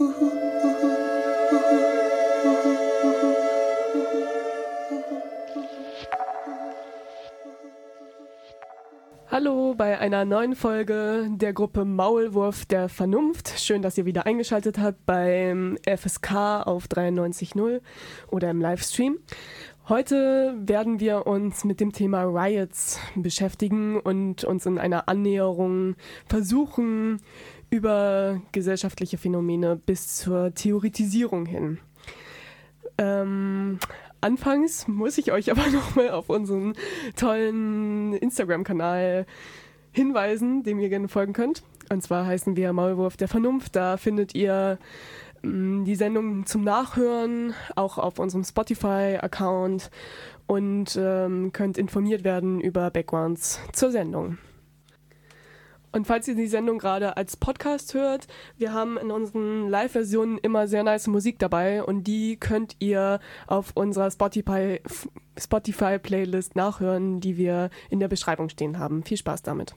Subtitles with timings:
[0.00, 0.08] Hallo
[9.76, 13.60] bei einer neuen Folge der Gruppe Maulwurf der Vernunft.
[13.60, 17.82] Schön, dass ihr wieder eingeschaltet habt beim FSK auf 93.0
[18.30, 19.18] oder im Livestream.
[19.90, 25.96] Heute werden wir uns mit dem Thema Riots beschäftigen und uns in einer Annäherung
[26.26, 27.20] versuchen,
[27.70, 31.78] über gesellschaftliche Phänomene bis zur Theoretisierung hin.
[32.98, 33.78] Ähm,
[34.20, 36.74] Anfangs muss ich euch aber nochmal auf unseren
[37.16, 39.26] tollen Instagram-Kanal
[39.92, 41.62] hinweisen, dem ihr gerne folgen könnt.
[41.88, 43.74] Und zwar heißen wir Maulwurf der Vernunft.
[43.74, 44.78] Da findet ihr
[45.42, 49.90] mh, mm, die Sendung zum Nachhören, auch auf unserem Spotify-Account
[50.46, 54.38] und ähm, könnt informiert werden über Backgrounds zur Sendung.
[55.92, 60.68] Und falls ihr die Sendung gerade als Podcast hört, wir haben in unseren Live-Versionen immer
[60.68, 63.18] sehr nice Musik dabei und die könnt ihr
[63.48, 64.80] auf unserer Spotify,
[65.36, 65.98] Spotify
[66.54, 69.02] nachhören, die wir in der Beschreibung stehen haben.
[69.04, 69.74] Viel Spaß damit.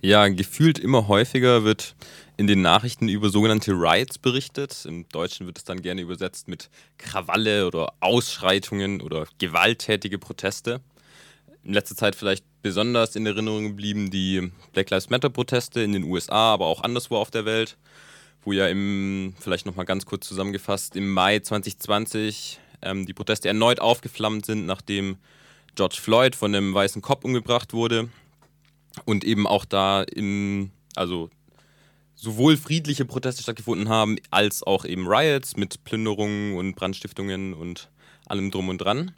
[0.00, 1.94] Ja, gefühlt immer häufiger wird
[2.36, 4.84] in den Nachrichten über sogenannte Riots berichtet.
[4.84, 10.80] Im Deutschen wird es dann gerne übersetzt mit Krawalle oder Ausschreitungen oder gewalttätige Proteste
[11.64, 16.54] in letzter Zeit vielleicht besonders in Erinnerung geblieben die Black Lives Matter-Proteste in den USA,
[16.54, 17.76] aber auch anderswo auf der Welt,
[18.44, 23.80] wo ja im, vielleicht nochmal ganz kurz zusammengefasst, im Mai 2020 ähm, die Proteste erneut
[23.80, 25.16] aufgeflammt sind, nachdem
[25.74, 28.08] George Floyd von einem weißen Kopf umgebracht wurde
[29.04, 31.30] und eben auch da im, also
[32.14, 37.90] sowohl friedliche Proteste stattgefunden haben, als auch eben Riots mit Plünderungen und Brandstiftungen und
[38.26, 39.12] allem drum und dran.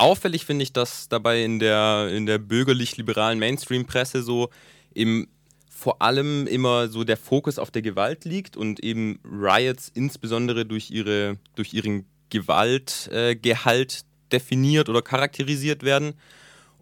[0.00, 4.48] Auffällig finde ich, dass dabei in der, in der bürgerlich-liberalen Mainstream-Presse so
[4.94, 5.28] im
[5.68, 10.90] vor allem immer so der Fokus auf der Gewalt liegt und eben Riots insbesondere durch,
[10.90, 16.14] ihre, durch ihren Gewaltgehalt äh, definiert oder charakterisiert werden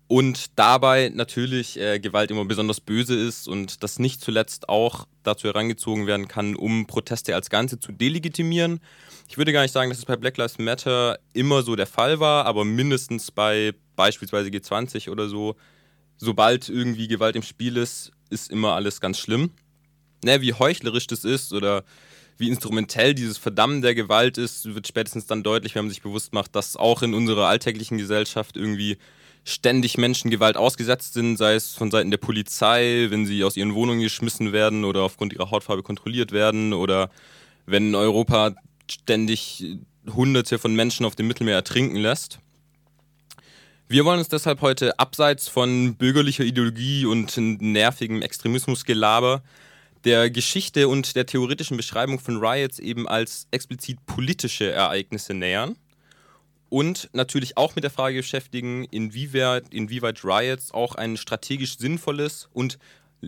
[0.08, 5.46] und dabei natürlich äh, Gewalt immer besonders böse ist und das nicht zuletzt auch dazu
[5.46, 8.80] herangezogen werden kann, um Proteste als Ganze zu delegitimieren
[9.28, 12.18] ich würde gar nicht sagen, dass es bei Black Lives Matter immer so der Fall
[12.18, 15.54] war, aber mindestens bei beispielsweise G20 oder so,
[16.16, 19.50] sobald irgendwie Gewalt im Spiel ist, ist immer alles ganz schlimm.
[20.24, 21.84] Ne, wie heuchlerisch das ist oder
[22.38, 26.32] wie instrumentell dieses Verdammen der Gewalt ist, wird spätestens dann deutlich, wenn man sich bewusst
[26.32, 28.96] macht, dass auch in unserer alltäglichen Gesellschaft irgendwie
[29.44, 33.74] ständig Menschen Gewalt ausgesetzt sind, sei es von Seiten der Polizei, wenn sie aus ihren
[33.74, 37.10] Wohnungen geschmissen werden oder aufgrund ihrer Hautfarbe kontrolliert werden oder
[37.66, 38.54] wenn Europa
[38.90, 39.78] ständig
[40.14, 42.38] Hunderte von Menschen auf dem Mittelmeer ertrinken lässt.
[43.88, 49.42] Wir wollen uns deshalb heute abseits von bürgerlicher Ideologie und nervigem Extremismusgelaber
[50.04, 55.76] der Geschichte und der theoretischen Beschreibung von Riots eben als explizit politische Ereignisse nähern
[56.68, 62.78] und natürlich auch mit der Frage beschäftigen, inwieweit, inwieweit Riots auch ein strategisch sinnvolles und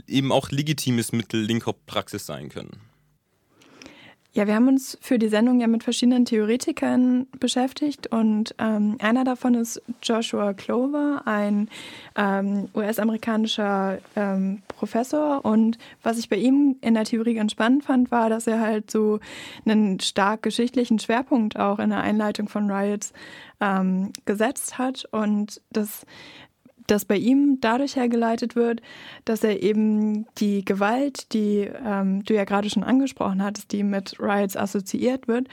[0.07, 2.90] eben auch legitimes Mittel linker Praxis sein können.
[4.33, 9.25] Ja, wir haben uns für die Sendung ja mit verschiedenen Theoretikern beschäftigt und ähm, einer
[9.25, 11.69] davon ist Joshua Clover, ein
[12.15, 15.45] ähm, US-amerikanischer ähm, Professor.
[15.45, 18.89] Und was ich bei ihm in der Theorie ganz spannend fand, war, dass er halt
[18.89, 19.19] so
[19.67, 23.13] einen stark geschichtlichen Schwerpunkt auch in der Einleitung von Riots
[23.61, 26.07] ähm, gesetzt hat und das
[26.91, 28.83] das bei ihm dadurch hergeleitet wird,
[29.25, 34.19] dass er eben die Gewalt, die ähm, du ja gerade schon angesprochen hattest, die mit
[34.19, 35.49] Riots assoziiert wird,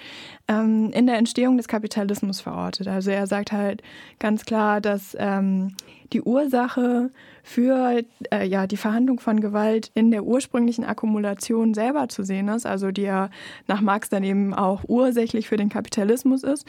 [0.47, 2.87] ähm, in der Entstehung des Kapitalismus verortet.
[2.87, 3.83] Also er sagt halt
[4.19, 5.75] ganz klar, dass ähm,
[6.13, 7.11] die Ursache
[7.43, 12.65] für äh, ja, die Verhandlung von Gewalt in der ursprünglichen Akkumulation selber zu sehen ist,
[12.65, 13.29] also die ja
[13.67, 16.65] nach Marx dann eben auch ursächlich für den Kapitalismus ist.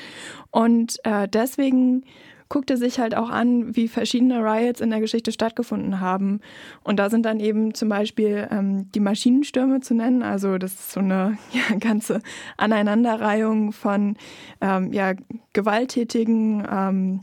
[0.51, 2.05] Und äh, deswegen
[2.49, 6.41] guckte sich halt auch an, wie verschiedene Riots in der Geschichte stattgefunden haben.
[6.83, 10.23] Und da sind dann eben zum Beispiel ähm, die Maschinenstürme zu nennen.
[10.23, 12.23] Also das ist so eine ja, ganze
[12.57, 14.17] Aneinanderreihung von
[14.61, 15.15] ähm, ja,
[15.53, 17.21] gewalttätigen ähm,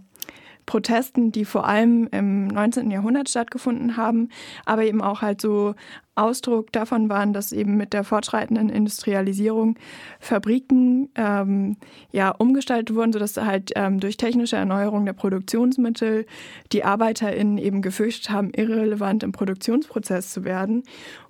[0.66, 2.90] Protesten, die vor allem im 19.
[2.90, 4.30] Jahrhundert stattgefunden haben,
[4.66, 5.76] aber eben auch halt so
[6.16, 9.78] Ausdruck davon waren, dass eben mit der fortschreitenden Industrialisierung
[10.20, 11.76] Fabriken ähm,
[12.12, 16.26] ja umgestaltet wurden, sodass halt ähm, durch technische Erneuerung der Produktionsmittel
[16.72, 20.84] die ArbeiterInnen eben gefürchtet haben, irrelevant im Produktionsprozess zu werden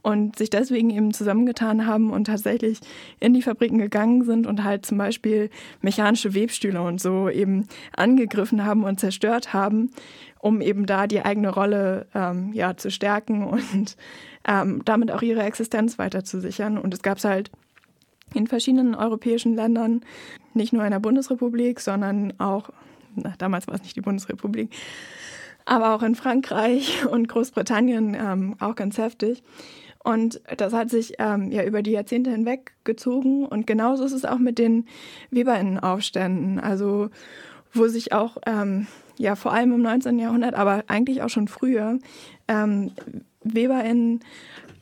[0.03, 2.79] und sich deswegen eben zusammengetan haben und tatsächlich
[3.19, 5.49] in die Fabriken gegangen sind und halt zum Beispiel
[5.81, 7.67] mechanische Webstühle und so eben
[7.97, 9.89] angegriffen haben und zerstört haben,
[10.39, 13.97] um eben da die eigene Rolle ähm, ja zu stärken und
[14.47, 16.77] ähm, damit auch ihre Existenz weiter zu sichern.
[16.77, 17.51] Und es gab halt
[18.33, 20.01] in verschiedenen europäischen Ländern,
[20.53, 22.69] nicht nur in der Bundesrepublik, sondern auch,
[23.15, 24.69] na, damals war es nicht die Bundesrepublik,
[25.65, 29.43] aber auch in Frankreich und Großbritannien ähm, auch ganz heftig.
[30.03, 33.43] Und das hat sich ähm, ja über die Jahrzehnte hinweg gezogen.
[33.43, 34.85] Und genauso ist es auch mit den
[35.31, 36.59] Weberinnenaufständen.
[36.59, 37.09] Also
[37.73, 38.85] wo sich auch ähm,
[39.17, 40.19] ja vor allem im 19.
[40.19, 41.97] Jahrhundert, aber eigentlich auch schon früher
[42.47, 42.91] ähm,
[43.45, 44.19] WeberInnen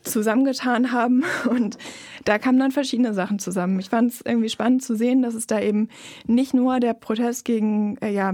[0.03, 1.77] zusammengetan haben und
[2.25, 3.79] da kamen dann verschiedene Sachen zusammen.
[3.79, 5.89] Ich fand es irgendwie spannend zu sehen, dass es da eben
[6.25, 8.33] nicht nur der Protest gegen äh, ja,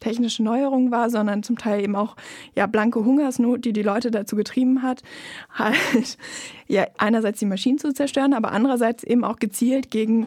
[0.00, 2.16] technische Neuerungen war, sondern zum Teil eben auch
[2.54, 5.02] ja blanke Hungersnot, die die Leute dazu getrieben hat,
[5.50, 6.18] halt
[6.66, 10.26] ja einerseits die Maschinen zu zerstören, aber andererseits eben auch gezielt gegen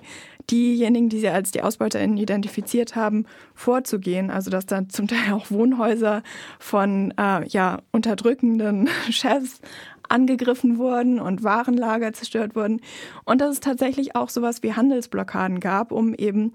[0.49, 4.29] diejenigen, die sie als die AusbeuterInnen identifiziert haben, vorzugehen.
[4.29, 6.23] Also dass dann zum Teil auch Wohnhäuser
[6.59, 9.61] von äh, ja, unterdrückenden Chefs
[10.09, 12.81] angegriffen wurden und Warenlager zerstört wurden.
[13.23, 16.53] Und dass es tatsächlich auch sowas wie Handelsblockaden gab, um eben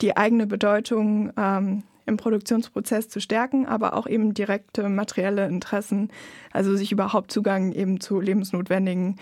[0.00, 6.10] die eigene Bedeutung ähm, im Produktionsprozess zu stärken, aber auch eben direkte materielle Interessen,
[6.52, 9.16] also sich überhaupt Zugang eben zu lebensnotwendigen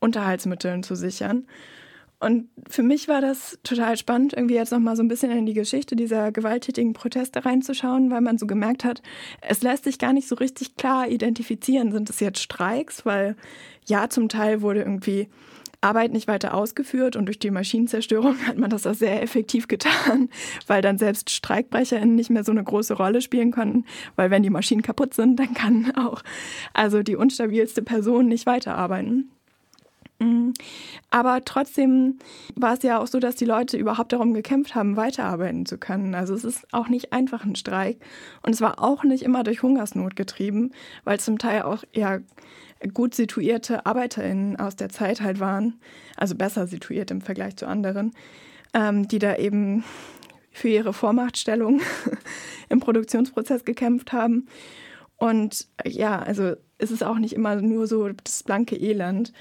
[0.00, 1.46] Unterhaltsmitteln zu sichern.
[2.20, 5.52] Und für mich war das total spannend, irgendwie jetzt nochmal so ein bisschen in die
[5.52, 9.02] Geschichte dieser gewalttätigen Proteste reinzuschauen, weil man so gemerkt hat,
[9.42, 11.92] es lässt sich gar nicht so richtig klar identifizieren.
[11.92, 13.04] Sind es jetzt Streiks?
[13.04, 13.36] Weil
[13.86, 15.28] ja, zum Teil wurde irgendwie
[15.84, 20.30] Arbeit nicht weiter ausgeführt und durch die Maschinenzerstörung hat man das auch sehr effektiv getan,
[20.66, 23.84] weil dann selbst StreikbrecherInnen nicht mehr so eine große Rolle spielen konnten,
[24.16, 26.22] weil wenn die Maschinen kaputt sind, dann kann auch
[26.72, 29.30] also die unstabilste Person nicht weiterarbeiten.
[30.18, 30.54] Mhm.
[31.10, 32.18] Aber trotzdem
[32.54, 36.14] war es ja auch so, dass die Leute überhaupt darum gekämpft haben, weiterarbeiten zu können.
[36.14, 37.98] Also es ist auch nicht einfach ein Streik.
[38.42, 40.72] Und es war auch nicht immer durch Hungersnot getrieben,
[41.04, 42.18] weil zum Teil auch ja
[42.92, 45.80] gut situierte ArbeiterInnen aus der Zeit halt waren,
[46.16, 48.12] also besser situiert im Vergleich zu anderen,
[48.74, 49.84] ähm, die da eben
[50.50, 51.80] für ihre Vormachtstellung
[52.68, 54.46] im Produktionsprozess gekämpft haben.
[55.16, 59.32] Und ja, also ist es auch nicht immer nur so das blanke Elend.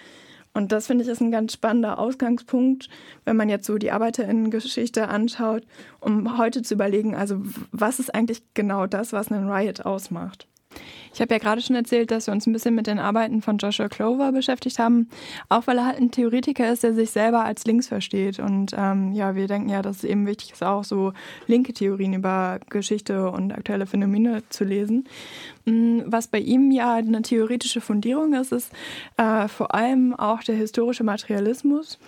[0.54, 2.88] Und das finde ich ist ein ganz spannender Ausgangspunkt,
[3.26, 5.64] wenn man jetzt so die Arbeiterinnengeschichte anschaut,
[6.00, 7.42] um heute zu überlegen, also
[7.72, 10.48] was ist eigentlich genau das, was einen Riot ausmacht.
[11.14, 13.60] Ich habe ja gerade schon erzählt, dass wir uns ein bisschen mit den Arbeiten von
[13.60, 15.10] Joshua Clover beschäftigt haben,
[15.48, 18.40] auch weil er halt ein Theoretiker ist, der sich selber als links versteht.
[18.40, 21.14] Und ähm, ja, wir denken ja, dass es eben wichtig ist, auch so
[21.46, 25.08] linke Theorien über Geschichte und aktuelle Phänomene zu lesen.
[25.66, 28.72] Mm, was bei ihm ja eine theoretische Fundierung ist, ist
[29.18, 32.00] äh, vor allem auch der historische Materialismus.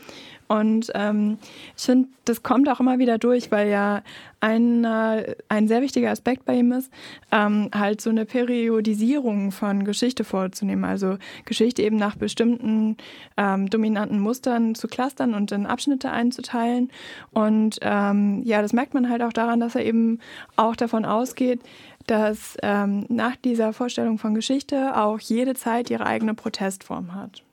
[0.47, 1.37] Und ähm,
[1.75, 4.01] ich finde, das kommt auch immer wieder durch, weil ja
[4.39, 6.91] ein, äh, ein sehr wichtiger Aspekt bei ihm ist,
[7.31, 10.85] ähm, halt so eine Periodisierung von Geschichte vorzunehmen.
[10.85, 12.97] Also Geschichte eben nach bestimmten
[13.37, 16.91] ähm, dominanten Mustern zu clustern und in Abschnitte einzuteilen.
[17.31, 20.19] Und ähm, ja, das merkt man halt auch daran, dass er eben
[20.55, 21.61] auch davon ausgeht,
[22.05, 27.44] dass ähm, nach dieser Vorstellung von Geschichte auch jede Zeit ihre eigene Protestform hat.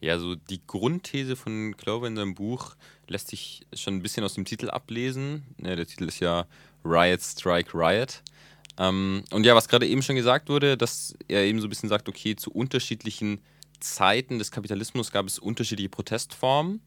[0.00, 2.76] Ja, so die Grundthese von Clover in seinem Buch
[3.08, 5.42] lässt sich schon ein bisschen aus dem Titel ablesen.
[5.62, 6.46] Ja, der Titel ist ja
[6.84, 8.22] Riot, Strike, Riot.
[8.78, 11.88] Ähm, und ja, was gerade eben schon gesagt wurde, dass er eben so ein bisschen
[11.88, 13.40] sagt, okay, zu unterschiedlichen
[13.80, 16.80] Zeiten des Kapitalismus gab es unterschiedliche Protestformen.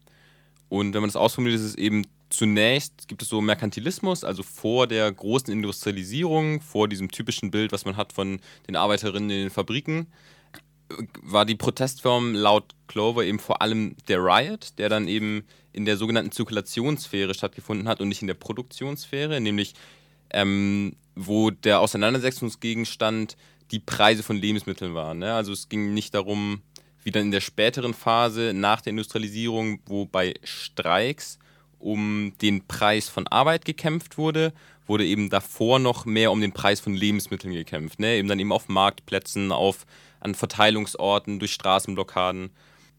[0.69, 4.88] Und wenn man das ausformuliert, ist es eben zunächst gibt es so Merkantilismus, also vor
[4.88, 9.50] der großen Industrialisierung, vor diesem typischen Bild, was man hat von den Arbeiterinnen in den
[9.50, 10.07] Fabriken
[11.21, 15.44] war die Protestform laut Clover eben vor allem der Riot, der dann eben
[15.74, 19.74] in der sogenannten Zirkulationssphäre stattgefunden hat und nicht in der Produktionssphäre, nämlich
[20.31, 23.38] ähm, wo der Auseinandersetzungsgegenstand
[23.71, 25.19] die Preise von Lebensmitteln waren.
[25.19, 25.33] Ne?
[25.33, 26.62] Also es ging nicht darum,
[27.04, 31.40] wie dann in der späteren Phase nach der Industrialisierung, wo bei Streiks
[31.80, 34.54] um den Preis von Arbeit gekämpft wurde,
[34.88, 38.00] wurde eben davor noch mehr um den Preis von Lebensmitteln gekämpft.
[38.00, 38.18] Ne?
[38.18, 39.86] Eben dann eben auf Marktplätzen, auf
[40.21, 42.51] an Verteilungsorten, durch Straßenblockaden.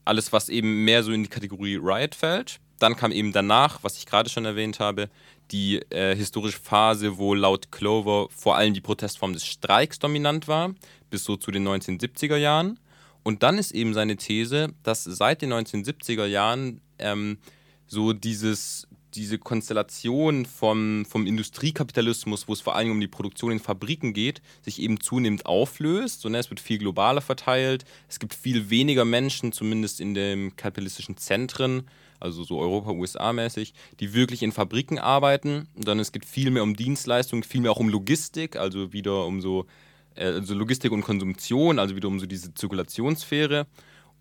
[0.05, 2.61] Alles, was eben mehr so in die Kategorie Riot fällt.
[2.79, 5.09] Dann kam eben danach, was ich gerade schon erwähnt habe,
[5.53, 10.75] die äh, historische Phase, wo laut Clover vor allem die Protestform des Streiks dominant war,
[11.11, 12.81] bis so zu den 1970er Jahren.
[13.23, 17.39] Und dann ist eben seine These, dass seit den 1970er Jahren ähm,
[17.87, 23.61] so dieses diese Konstellation vom, vom Industriekapitalismus, wo es vor allem um die Produktion in
[23.61, 26.25] Fabriken geht, sich eben zunehmend auflöst.
[26.27, 27.85] Und es wird viel globaler verteilt.
[28.09, 31.89] Es gibt viel weniger Menschen, zumindest in den kapitalistischen Zentren,
[32.21, 35.69] also so Europa, USA-mäßig, die wirklich in Fabriken arbeiten.
[35.75, 39.27] Und dann es geht viel mehr um Dienstleistungen, viel mehr auch um Logistik, also wieder
[39.27, 39.67] um so
[40.15, 43.67] äh, also Logistik und Konsumtion, also wieder um so diese Zirkulationssphäre.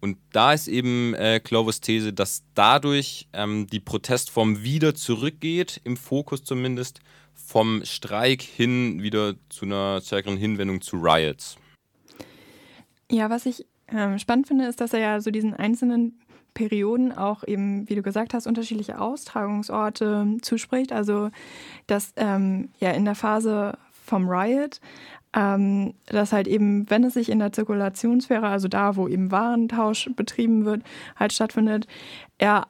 [0.01, 5.95] Und da ist eben äh, Clovers These, dass dadurch ähm, die Protestform wieder zurückgeht, im
[5.95, 6.99] Fokus zumindest,
[7.33, 11.57] vom Streik hin wieder zu einer stärkeren Hinwendung zu Riots.
[13.11, 16.19] Ja, was ich ähm, spannend finde, ist, dass er ja so diesen einzelnen
[16.53, 20.91] Perioden auch eben, wie du gesagt hast, unterschiedliche Austragungsorte zuspricht.
[20.91, 21.29] Also,
[21.87, 24.79] dass ähm, ja in der Phase vom Riot,
[25.33, 30.09] ähm, dass halt eben, wenn es sich in der Zirkulationssphäre, also da, wo eben Warentausch
[30.15, 30.83] betrieben wird,
[31.15, 31.87] halt stattfindet,
[32.37, 32.67] er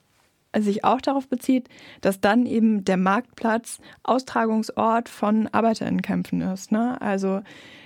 [0.58, 1.70] sich auch darauf bezieht,
[2.02, 6.72] dass dann eben der Marktplatz Austragungsort von Arbeiterinnenkämpfen ist.
[6.72, 7.02] Ne?
[7.02, 7.42] Also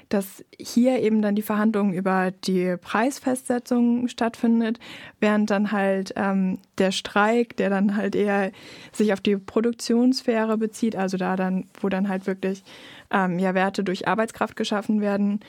[0.10, 4.80] dass hier eben dann die Verhandlung über die Preisfestsetzung stattfindet,
[5.20, 8.52] während dann halt ähm, der Streik, der dann halt eher
[8.92, 12.64] sich auf die Produktionssphäre bezieht, also da dann, wo dann halt wirklich
[13.12, 15.40] ähm, ja Werte durch Arbeitskraft geschaffen werden,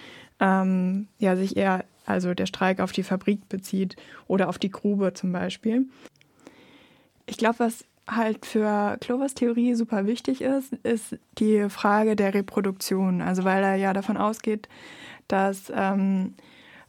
[0.41, 3.97] ähm, ja sich eher also der Streik auf die Fabrik bezieht
[4.29, 5.87] oder auf die Grube zum Beispiel.
[7.27, 13.21] Ich glaube, was halt für Clovers Theorie super wichtig ist, ist die Frage der Reproduktion.
[13.21, 14.69] Also weil er ja davon ausgeht,
[15.27, 16.35] dass ähm,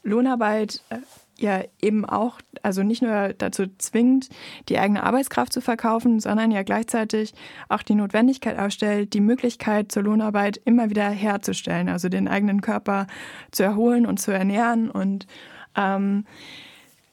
[0.03, 0.97] Lohnarbeit äh,
[1.39, 4.29] ja eben auch, also nicht nur dazu zwingt,
[4.69, 7.33] die eigene Arbeitskraft zu verkaufen, sondern ja gleichzeitig
[7.69, 13.07] auch die Notwendigkeit ausstellt, die Möglichkeit zur Lohnarbeit immer wieder herzustellen, also den eigenen Körper
[13.51, 14.89] zu erholen und zu ernähren.
[14.89, 15.27] Und
[15.75, 16.25] ähm,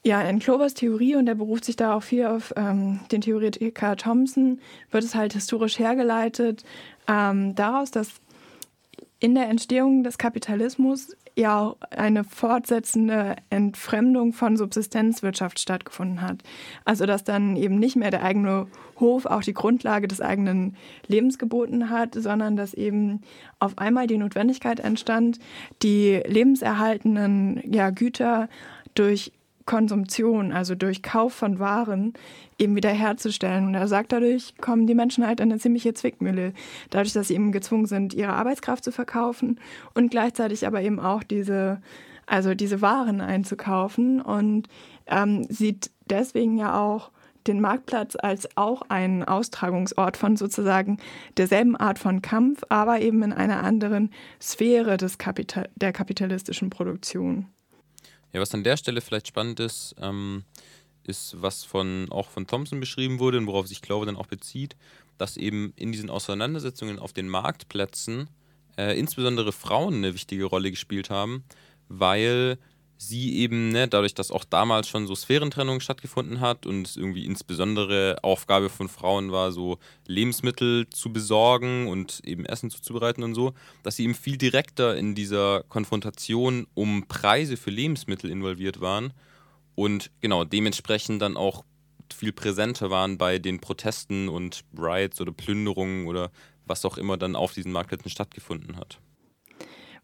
[0.02, 3.96] ja, in Clovers Theorie, und er beruft sich da auch viel auf ähm, den Theoretiker
[3.96, 6.64] Thompson, wird es halt historisch hergeleitet
[7.08, 8.08] ähm, daraus, dass
[9.20, 16.42] in der Entstehung des Kapitalismus ja auch eine fortsetzende Entfremdung von Subsistenzwirtschaft stattgefunden hat.
[16.84, 18.66] Also dass dann eben nicht mehr der eigene
[19.00, 23.22] Hof auch die Grundlage des eigenen Lebens geboten hat, sondern dass eben
[23.58, 25.38] auf einmal die Notwendigkeit entstand,
[25.82, 28.48] die lebenserhaltenden ja, Güter
[28.94, 29.32] durch
[29.66, 32.12] Konsumtion, also durch Kauf von Waren,
[32.58, 33.66] eben wiederherzustellen.
[33.66, 36.52] Und er sagt, dadurch kommen die Menschen halt in eine ziemliche Zwickmühle.
[36.90, 39.60] Dadurch, dass sie eben gezwungen sind, ihre Arbeitskraft zu verkaufen
[39.94, 41.80] und gleichzeitig aber eben auch diese,
[42.26, 44.20] also diese Waren einzukaufen.
[44.20, 44.68] Und
[45.06, 47.10] ähm, sieht deswegen ja auch
[47.46, 50.98] den Marktplatz als auch einen Austragungsort von sozusagen
[51.36, 57.46] derselben Art von Kampf, aber eben in einer anderen Sphäre des Kapital der kapitalistischen Produktion.
[58.34, 60.42] Ja, was an der Stelle vielleicht spannend ist, ähm,
[61.04, 64.74] ist, was von, auch von Thompson beschrieben wurde und worauf sich Glaube dann auch bezieht,
[65.18, 68.28] dass eben in diesen Auseinandersetzungen auf den Marktplätzen
[68.76, 71.44] äh, insbesondere Frauen eine wichtige Rolle gespielt haben,
[71.88, 72.58] weil
[73.08, 77.24] sie eben, ne, dadurch, dass auch damals schon so Sphärentrennung stattgefunden hat und es irgendwie
[77.24, 83.54] insbesondere Aufgabe von Frauen war, so Lebensmittel zu besorgen und eben Essen zuzubereiten und so,
[83.82, 89.12] dass sie eben viel direkter in dieser Konfrontation um Preise für Lebensmittel involviert waren
[89.74, 91.64] und genau dementsprechend dann auch
[92.12, 96.30] viel präsenter waren bei den Protesten und Riots oder Plünderungen oder
[96.66, 98.98] was auch immer dann auf diesen Marktplätzen stattgefunden hat.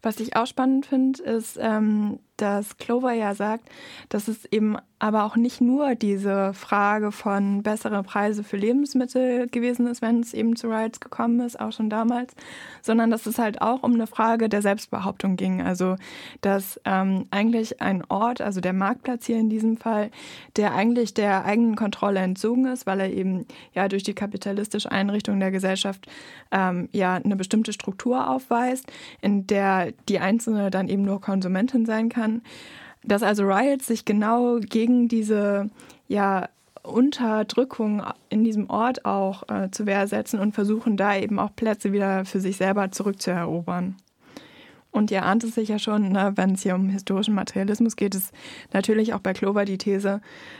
[0.01, 3.69] Was ich auch spannend finde, ist, ähm, dass Clover ja sagt,
[4.09, 9.87] dass es eben aber auch nicht nur diese Frage von bessere Preise für Lebensmittel gewesen
[9.87, 12.35] ist, wenn es eben zu Riots gekommen ist, auch schon damals,
[12.83, 15.61] sondern dass es halt auch um eine Frage der Selbstbehauptung ging.
[15.61, 15.95] Also,
[16.41, 20.11] dass ähm, eigentlich ein Ort, also der Marktplatz hier in diesem Fall,
[20.55, 25.39] der eigentlich der eigenen Kontrolle entzogen ist, weil er eben ja durch die kapitalistische Einrichtung
[25.39, 26.07] der Gesellschaft
[26.51, 28.85] ähm, ja eine bestimmte Struktur aufweist,
[29.21, 32.41] in der die Einzelne dann eben nur Konsumentin sein kann kann,
[33.03, 35.69] dass also Riots sich genau gegen diese
[36.07, 36.49] ja,
[36.83, 41.91] Unterdrückung in diesem Ort auch äh, zu Wehr setzen und versuchen da eben auch Plätze
[41.91, 43.95] wieder für sich selber zurückzuerobern.
[44.91, 48.33] Und ihr ahnt es sicher schon, ne, wenn es hier um historischen Materialismus geht, ist
[48.73, 50.19] natürlich auch bei Clover die These,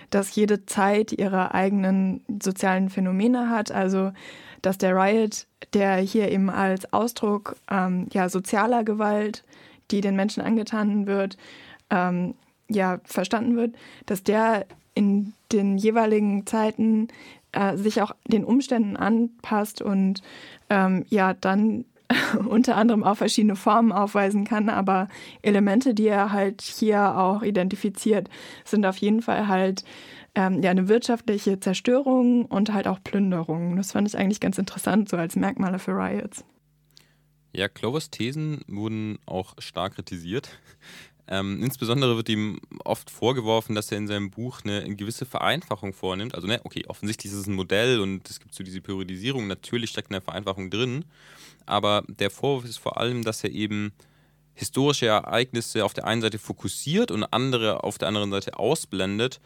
[0.09, 3.73] dass jede Zeit ihre eigenen sozialen Phänomene hat.
[3.73, 4.13] Also,
[4.61, 9.43] dass der Riot, der hier eben als Ausdruck ähm, ja, sozialer Gewalt
[9.91, 11.37] die den Menschen angetan wird,
[11.89, 12.35] ähm,
[12.69, 17.09] ja, verstanden wird, dass der in den jeweiligen Zeiten
[17.51, 20.21] äh, sich auch den Umständen anpasst und
[20.69, 21.85] ähm, ja, dann
[22.47, 25.07] unter anderem auch verschiedene Formen aufweisen kann, aber
[25.41, 28.29] Elemente, die er halt hier auch identifiziert,
[28.65, 29.83] sind auf jeden Fall halt
[30.35, 33.75] ähm, ja eine wirtschaftliche Zerstörung und halt auch Plünderung.
[33.75, 36.45] Das fand ich eigentlich ganz interessant, so als Merkmale für Riots.
[37.53, 40.49] Ja, Clovers Thesen wurden auch stark kritisiert.
[41.27, 45.93] Ähm, insbesondere wird ihm oft vorgeworfen, dass er in seinem Buch eine, eine gewisse Vereinfachung
[45.93, 46.35] vornimmt.
[46.35, 49.47] Also, ne, okay, offensichtlich ist es ein Modell und es gibt so diese Periodisierung.
[49.47, 51.05] Natürlich steckt eine Vereinfachung drin.
[51.65, 53.93] Aber der Vorwurf ist vor allem, dass er eben
[54.55, 59.39] historische Ereignisse auf der einen Seite fokussiert und andere auf der anderen Seite ausblendet,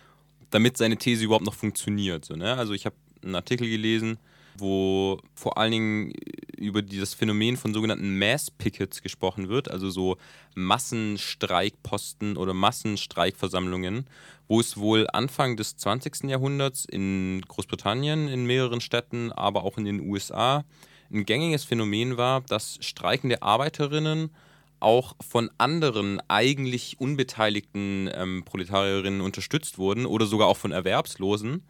[0.50, 2.26] damit seine These überhaupt noch funktioniert.
[2.26, 2.56] So, ne?
[2.56, 4.18] Also ich habe einen Artikel gelesen,
[4.58, 6.14] wo vor allen Dingen
[6.58, 10.18] über dieses Phänomen von sogenannten Mass Pickets gesprochen wird, also so
[10.56, 14.08] Massenstreikposten oder Massenstreikversammlungen,
[14.48, 16.30] wo es wohl Anfang des 20.
[16.30, 20.64] Jahrhunderts in Großbritannien, in mehreren Städten, aber auch in den USA
[21.12, 24.32] ein gängiges Phänomen war, dass streikende Arbeiterinnen
[24.80, 31.64] auch von anderen eigentlich unbeteiligten ähm, Proletarierinnen unterstützt wurden oder sogar auch von Erwerbslosen.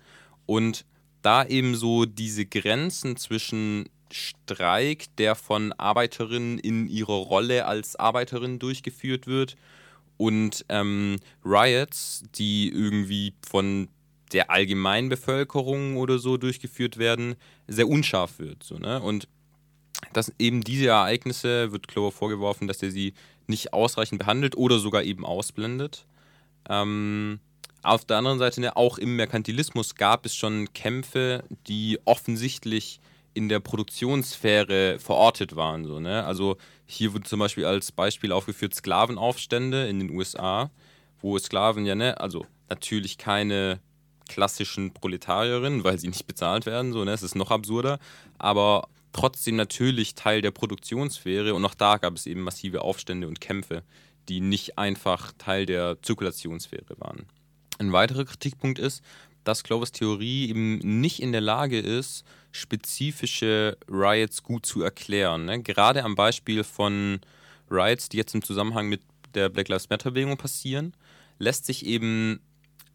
[0.46, 0.86] Und
[1.26, 8.60] da eben so diese Grenzen zwischen Streik, der von Arbeiterinnen in ihrer Rolle als Arbeiterin
[8.60, 9.58] durchgeführt wird,
[10.18, 13.90] und ähm, Riots, die irgendwie von
[14.32, 17.36] der Allgemeinbevölkerung oder so durchgeführt werden,
[17.68, 18.64] sehr unscharf wird.
[18.64, 19.02] So, ne?
[19.02, 19.28] Und
[20.14, 23.14] dass eben diese Ereignisse wird Clover vorgeworfen, dass er sie
[23.48, 26.06] nicht ausreichend behandelt oder sogar eben ausblendet.
[26.70, 27.40] Ähm,
[27.86, 33.00] auf der anderen Seite, ne, auch im Merkantilismus gab es schon Kämpfe, die offensichtlich
[33.34, 35.86] in der Produktionssphäre verortet waren.
[35.86, 36.26] So, ne?
[36.26, 40.72] Also hier wird zum Beispiel als Beispiel aufgeführt Sklavenaufstände in den USA,
[41.22, 43.80] wo Sklaven ja, ne, also natürlich keine
[44.28, 48.00] klassischen Proletarierinnen, weil sie nicht bezahlt werden, so, ne, es ist noch absurder,
[48.38, 53.42] aber trotzdem natürlich Teil der Produktionssphäre und auch da gab es eben massive Aufstände und
[53.42, 53.84] Kämpfe,
[54.30, 57.28] die nicht einfach Teil der Zirkulationssphäre waren.
[57.78, 59.04] Ein weiterer Kritikpunkt ist,
[59.44, 65.46] dass Clovers Theorie eben nicht in der Lage ist, spezifische Riots gut zu erklären.
[65.46, 65.62] Ne?
[65.62, 67.20] Gerade am Beispiel von
[67.70, 69.02] Riots, die jetzt im Zusammenhang mit
[69.34, 70.94] der Black Lives Matter-Bewegung passieren,
[71.38, 72.40] lässt sich eben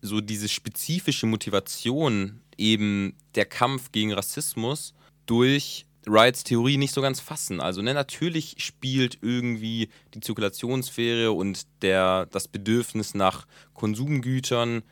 [0.03, 4.95] so diese spezifische Motivation, eben der Kampf gegen Rassismus,
[5.27, 7.61] durch Riots Theorie nicht so ganz fassen.
[7.61, 14.83] Also ne, natürlich spielt irgendwie die Zirkulationssphäre und der, das Bedürfnis nach Konsumgütern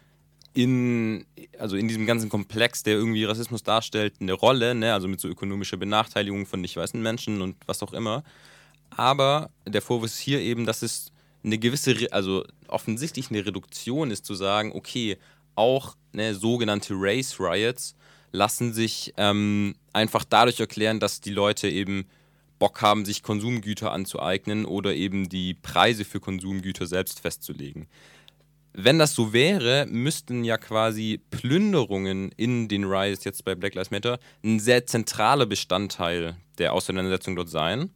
[0.54, 1.24] in,
[1.58, 4.92] also in diesem ganzen Komplex, der irgendwie Rassismus darstellt, eine Rolle, ne?
[4.92, 8.24] also mit so ökonomischer Benachteiligung von nicht weißen Menschen und was auch immer.
[8.90, 11.12] Aber der Vorwurf ist hier eben, dass es
[11.44, 15.16] eine gewisse, also offensichtlich eine Reduktion ist, zu sagen, okay,
[15.54, 17.94] auch ne, sogenannte Race Riots
[18.32, 22.06] lassen sich ähm, einfach dadurch erklären, dass die Leute eben
[22.58, 27.86] Bock haben, sich Konsumgüter anzueignen oder eben die Preise für Konsumgüter selbst festzulegen.
[28.72, 33.90] Wenn das so wäre, müssten ja quasi Plünderungen in den Riots jetzt bei Black Lives
[33.90, 37.90] Matter ein sehr zentraler Bestandteil der Auseinandersetzung dort sein.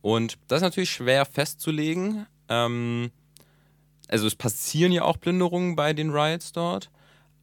[0.00, 2.26] Und das ist natürlich schwer festzulegen.
[2.48, 3.10] Ähm,
[4.08, 6.90] also es passieren ja auch Plünderungen bei den Riots dort,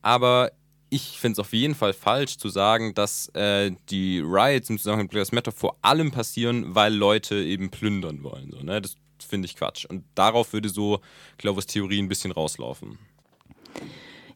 [0.02, 0.52] aber
[0.92, 5.06] ich finde es auf jeden Fall falsch zu sagen, dass äh, die Riots im Zusammenhang
[5.06, 8.52] mit Black Lives Matter vor allem passieren, weil Leute eben plündern wollen.
[8.52, 8.82] So, ne?
[8.82, 9.86] Das finde ich Quatsch.
[9.86, 11.00] Und darauf würde so
[11.38, 13.00] Clovers Theorie ein bisschen rauslaufen.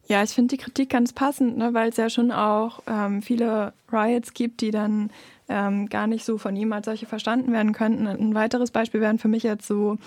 [0.07, 3.73] Ja, ich finde die Kritik ganz passend, ne, weil es ja schon auch ähm, viele
[3.91, 5.09] Riots gibt, die dann
[5.49, 8.07] ähm, gar nicht so von ihm als solche verstanden werden könnten.
[8.07, 9.97] Ein weiteres Beispiel wären für mich jetzt so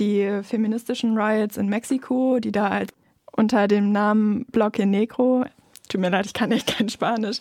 [0.00, 2.92] die feministischen Riots in Mexiko, die da als
[3.30, 5.44] unter dem Namen Bloque Negro
[5.92, 7.38] tut mir leid, ich kann echt kein Spanisch,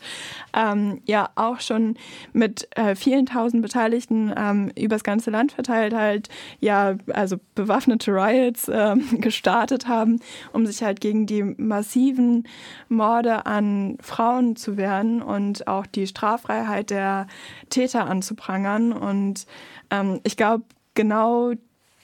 [0.53, 1.95] ähm, ja auch schon
[2.33, 8.67] mit äh, vielen tausend Beteiligten ähm, übers ganze Land verteilt halt, ja, also bewaffnete Riots
[8.67, 10.19] äh, gestartet haben,
[10.53, 12.47] um sich halt gegen die massiven
[12.89, 17.27] Morde an Frauen zu wehren und auch die Straffreiheit der
[17.69, 18.91] Täter anzuprangern.
[18.91, 19.45] Und
[19.89, 21.53] ähm, ich glaube, genau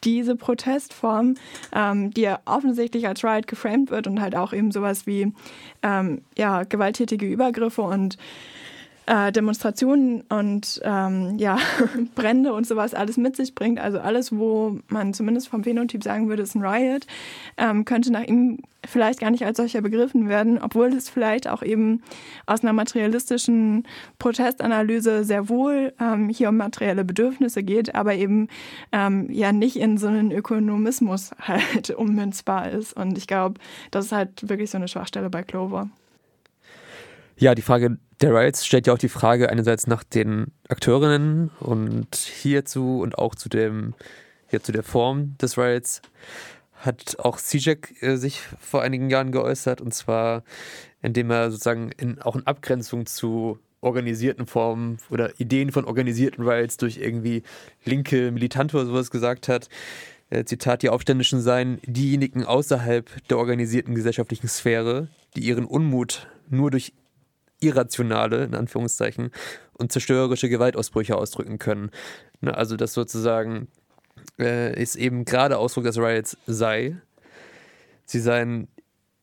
[0.08, 1.36] diese Protestform,
[1.74, 5.34] ähm, die ja offensichtlich als Riot geframed wird und halt auch eben sowas wie
[5.84, 8.18] ähm, ja, gewalttätige Übergriffe und
[9.08, 11.58] äh, Demonstrationen und ähm, ja,
[12.16, 13.80] Brände und sowas alles mit sich bringt.
[13.80, 17.08] Also alles, wo man zumindest vom Phänotyp sagen würde, ist ein Riot,
[17.58, 21.64] ähm, könnte nach ihm vielleicht gar nicht als solcher begriffen werden, obwohl es vielleicht auch
[21.64, 22.04] eben
[22.46, 23.88] aus einer materialistischen
[24.20, 28.50] Protestanalyse sehr wohl ähm, hier um materielle Bedürfnisse geht, aber eben
[28.92, 32.94] ähm, ja nicht in so einen Ökonomismus halt ummünzbar ist.
[32.94, 33.60] Und ich glaube,
[33.92, 35.90] das ist halt wirklich so eine Schwachstelle bei Clover.
[37.38, 42.16] Ja, die Frage der Riots stellt ja auch die Frage einerseits nach den Akteurinnen und
[42.16, 43.94] hierzu und auch zu dem,
[44.52, 46.02] ja, zu der Form des Riots
[46.74, 50.44] hat auch Sijek äh, sich vor einigen Jahren geäußert und zwar
[51.02, 56.78] indem er sozusagen in, auch in Abgrenzung zu organisierten Formen oder Ideen von organisierten Riots
[56.78, 57.44] durch irgendwie
[57.86, 59.70] linke Militante oder sowas gesagt hat.
[60.30, 66.72] Äh, Zitat, die Aufständischen seien diejenigen außerhalb der organisierten gesellschaftlichen Sphäre, die ihren Unmut nur
[66.72, 66.94] durch
[67.60, 69.32] irrationale, in Anführungszeichen,
[69.74, 71.92] und zerstörerische Gewaltausbrüche ausdrücken können.
[72.42, 73.68] Ne, also dass sozusagen
[74.40, 76.98] äh, ist eben gerade Ausdruck des Riots sei.
[78.06, 78.68] Sie seien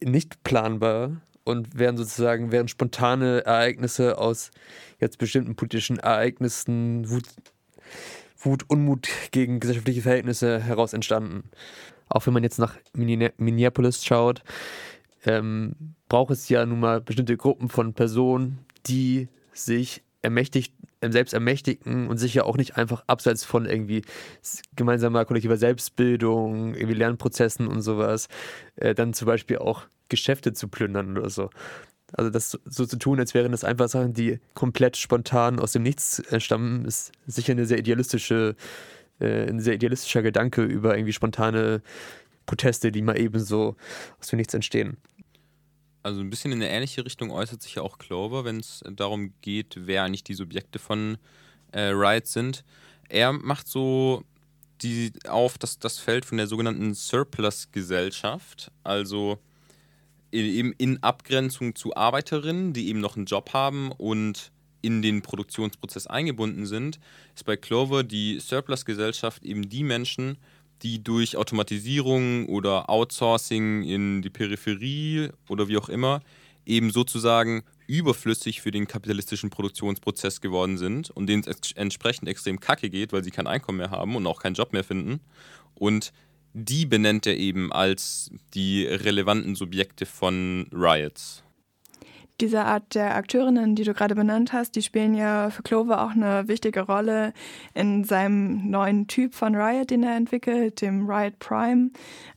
[0.03, 4.51] nicht planbar und wären sozusagen, wären spontane Ereignisse aus
[5.01, 7.25] jetzt bestimmten politischen Ereignissen, Wut,
[8.39, 11.45] Wut, Unmut gegen gesellschaftliche Verhältnisse heraus entstanden.
[12.09, 14.43] Auch wenn man jetzt nach Minneapolis schaut,
[15.25, 21.35] ähm, braucht es ja nun mal bestimmte Gruppen von Personen, die sich ermächtigt, äh, selbst
[21.35, 24.03] ermächtigen und sich ja auch nicht einfach abseits von irgendwie
[24.77, 28.29] gemeinsamer kollektiver Selbstbildung, irgendwie Lernprozessen und sowas,
[28.77, 31.51] äh, dann zum Beispiel auch Geschäfte zu plündern oder so.
[32.13, 35.83] Also das so zu tun, als wären das einfach Sachen, die komplett spontan aus dem
[35.83, 38.55] Nichts äh, stammen, ist sicher eine sehr idealistische,
[39.21, 41.83] äh, ein sehr idealistischer Gedanke über irgendwie spontane
[42.47, 43.77] Proteste, die mal eben so
[44.21, 44.99] aus dem Nichts entstehen.
[46.05, 49.33] Also ein bisschen in eine ähnliche Richtung äußert sich ja auch Clover, wenn es darum
[49.41, 51.17] geht, wer eigentlich die Subjekte von
[51.73, 52.63] äh, Riot sind.
[53.09, 54.23] Er macht so
[54.83, 59.39] die auf das, das Feld von der sogenannten Surplus-Gesellschaft, also
[60.31, 66.07] eben in Abgrenzung zu Arbeiterinnen, die eben noch einen Job haben und in den Produktionsprozess
[66.07, 67.01] eingebunden sind,
[67.35, 70.39] ist bei Clover die Surplus-Gesellschaft eben die Menschen, die
[70.83, 76.21] durch Automatisierung oder Outsourcing in die Peripherie oder wie auch immer
[76.67, 82.89] eben sozusagen überflüssig für den kapitalistischen Produktionsprozess geworden sind und denen es entsprechend extrem kacke
[82.91, 85.21] geht, weil sie kein Einkommen mehr haben und auch keinen Job mehr finden.
[85.75, 86.13] Und
[86.55, 91.44] die benennt er eben als die relevanten Subjekte von Riots
[92.41, 96.11] diese Art der Akteurinnen, die du gerade benannt hast, die spielen ja für Clover auch
[96.11, 97.33] eine wichtige Rolle
[97.75, 101.91] in seinem neuen Typ von Riot, den er entwickelt, dem Riot Prime,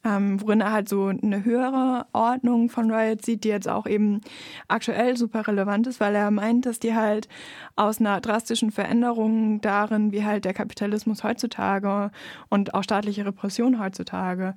[0.05, 4.21] ähm, worin er halt so eine höhere Ordnung von Riot sieht, die jetzt auch eben
[4.67, 7.27] aktuell super relevant ist, weil er meint, dass die halt
[7.75, 12.11] aus einer drastischen Veränderung darin, wie halt der Kapitalismus heutzutage
[12.49, 14.53] und auch staatliche Repression heutzutage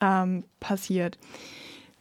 [0.00, 1.16] ähm, passiert.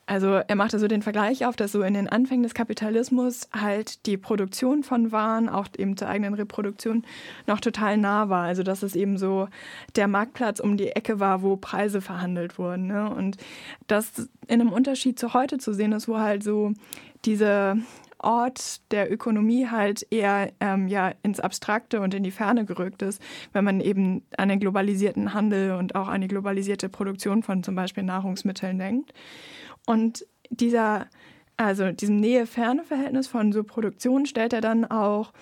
[0.10, 4.08] Also er macht also den Vergleich auf, dass so in den Anfängen des Kapitalismus halt
[4.08, 7.04] die Produktion von Waren, auch eben zur eigenen Reproduktion,
[7.46, 8.46] noch total nah war.
[8.46, 9.48] Also dass es eben so
[9.96, 12.88] der Marktplatz um die Ecke war, wo Preise verhandelt wurden.
[12.88, 13.08] Ne?
[13.08, 13.38] Und
[13.86, 16.74] das in einem Unterschied zu heute zu sehen ist, wo halt so
[17.24, 17.78] diese
[18.18, 23.22] Ort der Ökonomie halt eher ähm, ja, ins Abstrakte und in die Ferne gerückt ist,
[23.54, 27.76] wenn man eben an den globalisierten Handel und auch an die globalisierte Produktion von zum
[27.76, 29.14] Beispiel Nahrungsmitteln denkt.
[29.90, 31.08] Und dieser,
[31.58, 35.34] also diesem Nähe-Ferne-Verhältnis von so Produktion stellt er dann auch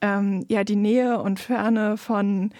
[0.00, 2.52] ähm, ja, die Nähe und Ferne von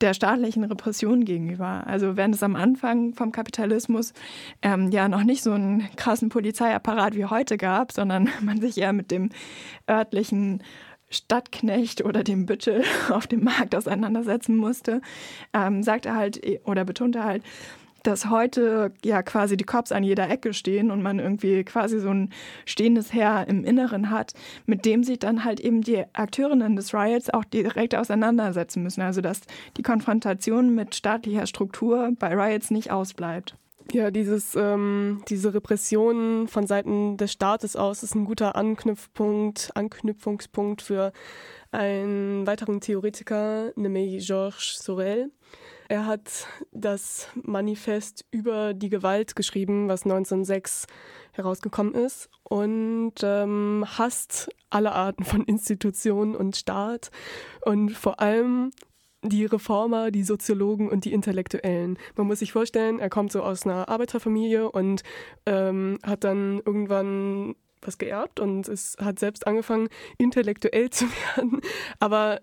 [0.00, 1.86] der staatlichen Repression gegenüber.
[1.86, 4.14] Also während es am Anfang vom Kapitalismus
[4.62, 8.94] ähm, ja noch nicht so einen krassen Polizeiapparat wie heute gab, sondern man sich eher
[8.94, 9.28] mit dem
[9.86, 10.62] örtlichen
[11.10, 15.02] Stadtknecht oder dem Büttel auf dem Markt auseinandersetzen musste,
[15.52, 17.42] ähm, sagt er halt oder betont er halt,
[18.04, 22.10] dass heute ja quasi die Cops an jeder Ecke stehen und man irgendwie quasi so
[22.10, 22.30] ein
[22.64, 24.34] stehendes Heer im Inneren hat,
[24.66, 29.00] mit dem sich dann halt eben die Akteurinnen des Riots auch direkt auseinandersetzen müssen.
[29.00, 29.40] Also dass
[29.76, 33.56] die Konfrontation mit staatlicher Struktur bei Riots nicht ausbleibt.
[33.92, 40.82] Ja, dieses, ähm, diese Repression von Seiten des Staates aus ist ein guter Anknüpfpunkt, Anknüpfungspunkt
[40.82, 41.12] für
[41.70, 45.30] einen weiteren Theoretiker, nämlich Georges Sorel.
[45.88, 50.86] Er hat das Manifest über die Gewalt geschrieben, was 1906
[51.32, 57.10] herausgekommen ist und ähm, hasst alle Arten von Institutionen und Staat
[57.64, 58.70] und vor allem
[59.22, 61.98] die Reformer, die Soziologen und die Intellektuellen.
[62.14, 65.02] Man muss sich vorstellen, er kommt so aus einer Arbeiterfamilie und
[65.46, 71.60] ähm, hat dann irgendwann was geerbt und es hat selbst angefangen, intellektuell zu werden.
[72.00, 72.40] Aber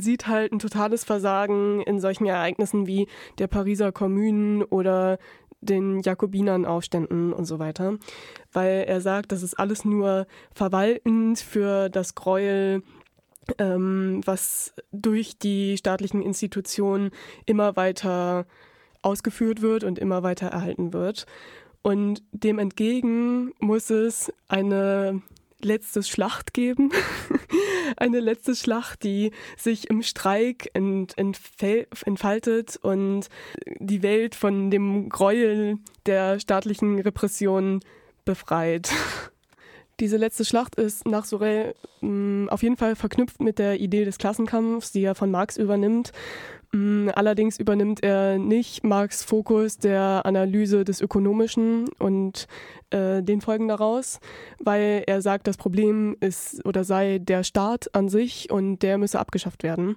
[0.00, 3.06] sieht halt ein totales Versagen in solchen Ereignissen wie
[3.38, 5.18] der Pariser Kommunen oder
[5.60, 7.98] den Jakobinern-Aufständen und so weiter,
[8.52, 12.82] weil er sagt, das ist alles nur verwaltend für das Gräuel,
[13.58, 17.10] ähm, was durch die staatlichen Institutionen
[17.46, 18.46] immer weiter
[19.02, 21.26] ausgeführt wird und immer weiter erhalten wird.
[21.82, 25.22] Und dem entgegen muss es eine
[25.60, 26.90] letzte Schlacht geben.
[27.96, 33.28] eine letzte Schlacht, die sich im Streik ent, entfaltet und
[33.78, 37.80] die Welt von dem Gräuel der staatlichen Repression
[38.24, 38.90] befreit.
[40.00, 44.04] Diese letzte Schlacht ist nach Sorel mh, mm, auf jeden Fall verknüpft mit der Idee
[44.04, 46.12] des Klassenkampfs, die er von Marx übernimmt.
[46.72, 52.46] Mm, allerdings übernimmt er nicht Marx Fokus der Analyse des Ökonomischen und
[52.90, 54.20] äh, den Folgen daraus,
[54.58, 59.18] weil er sagt, das Problem ist oder sei der Staat an sich und der müsse
[59.18, 59.96] abgeschafft werden.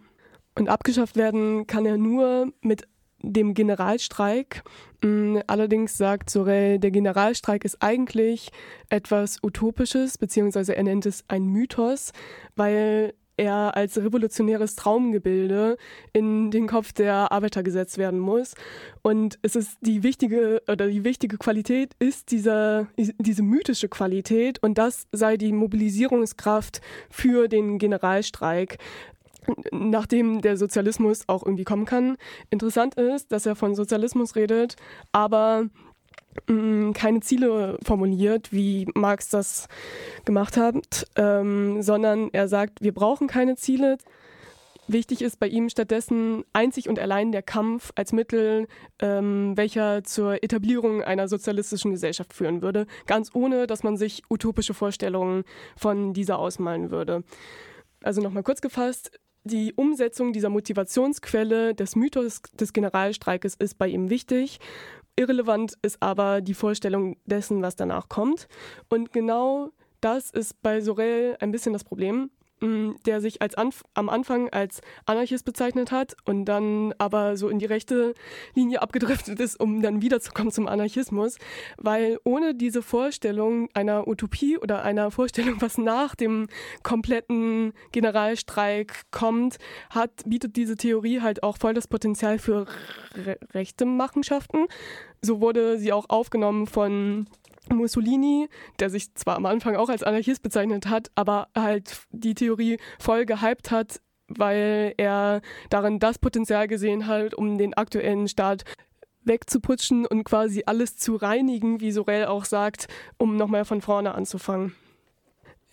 [0.58, 2.88] Und abgeschafft werden kann er nur mit
[3.24, 4.64] dem Generalstreik.
[5.04, 8.50] Mm, allerdings sagt Sorel, der Generalstreik ist eigentlich
[8.90, 12.14] etwas Utopisches, beziehungsweise er nennt es ein Mythos,
[12.56, 15.78] weil er als revolutionäres Traumgebilde
[16.14, 18.54] in den Kopf der Arbeiter gesetzt werden muss.
[19.02, 24.78] Und es ist die wichtige oder die wichtige Qualität ist dieser, diese mythische Qualität und
[24.78, 28.78] das sei die Mobilisierungskraft für den Generalstreik
[29.72, 32.18] nachdem der Sozialismus auch irgendwie kommen kann.
[32.52, 34.76] Interessant ist, dass er von Sozialismus redet,
[35.14, 35.66] aber
[36.94, 39.68] keine Ziele formuliert, wie Marx das
[40.26, 43.98] gemacht hat, ähm, sondern er sagt, wir brauchen keine Ziele.
[44.88, 48.68] Wichtig ist bei ihm stattdessen einzig und allein der Kampf als Mittel,
[49.00, 54.74] ähm, welcher zur Etablierung einer sozialistischen Gesellschaft führen würde, ganz ohne, dass man sich utopische
[54.74, 55.44] Vorstellungen
[55.78, 57.24] von dieser ausmalen würde.
[58.04, 59.12] Also nochmal kurz gefasst,
[59.44, 64.60] die Umsetzung dieser Motivationsquelle des Mythos des Generalstreikes ist bei ihm wichtig.
[65.22, 68.48] Irrelevant ist aber die Vorstellung dessen, was danach kommt.
[68.90, 69.70] Und genau
[70.02, 72.32] das ist bei Sorel ein bisschen das Problem.
[72.62, 77.50] Mm, der sich als Anf am Anfang als Anarchist bezeichnet hat und dann aber so
[77.50, 78.14] in die rechte
[78.54, 81.40] Linie abgedriftet ist, um dann wiederzukommen zum Anarchismus,
[81.78, 86.50] weil ohne diese Vorstellung einer Utopie oder einer Vorstellung, was nach dem
[86.84, 89.58] kompletten Generalstreik kommt,
[89.90, 92.68] hat, bietet diese Theorie halt auch voll das Potenzial für
[93.16, 94.68] re rechte Machenschaften.
[95.24, 97.26] So wurde sie auch aufgenommen von
[97.72, 102.78] Mussolini, der sich zwar am Anfang auch als Anarchist bezeichnet hat, aber halt die Theorie
[103.00, 108.64] voll gehypt hat, weil er darin das Potenzial gesehen hat, um den aktuellen Staat
[109.24, 114.74] wegzuputschen und quasi alles zu reinigen, wie Sorel auch sagt, um nochmal von vorne anzufangen.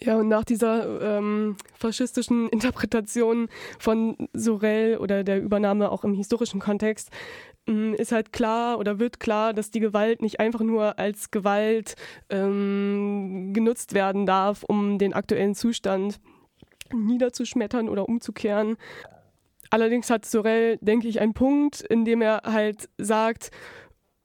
[0.00, 6.60] Ja, und nach dieser ähm, faschistischen Interpretation von Sorel oder der Übernahme auch im historischen
[6.60, 7.10] Kontext
[7.68, 11.96] ist halt klar oder wird klar, dass die Gewalt nicht einfach nur als Gewalt
[12.30, 16.18] ähm, genutzt werden darf, um den aktuellen Zustand
[16.92, 18.76] niederzuschmettern oder umzukehren.
[19.70, 23.50] Allerdings hat Sorel, denke ich, einen Punkt, in dem er halt sagt,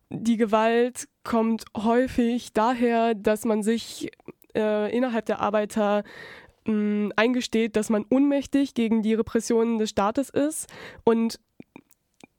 [0.09, 4.09] die Gewalt kommt häufig daher, dass man sich
[4.55, 6.03] äh, innerhalb der Arbeiter
[6.65, 10.69] mh, mm, eingesteht, dass man unmächtig gegen die Repressionen des Staates ist
[11.03, 11.39] und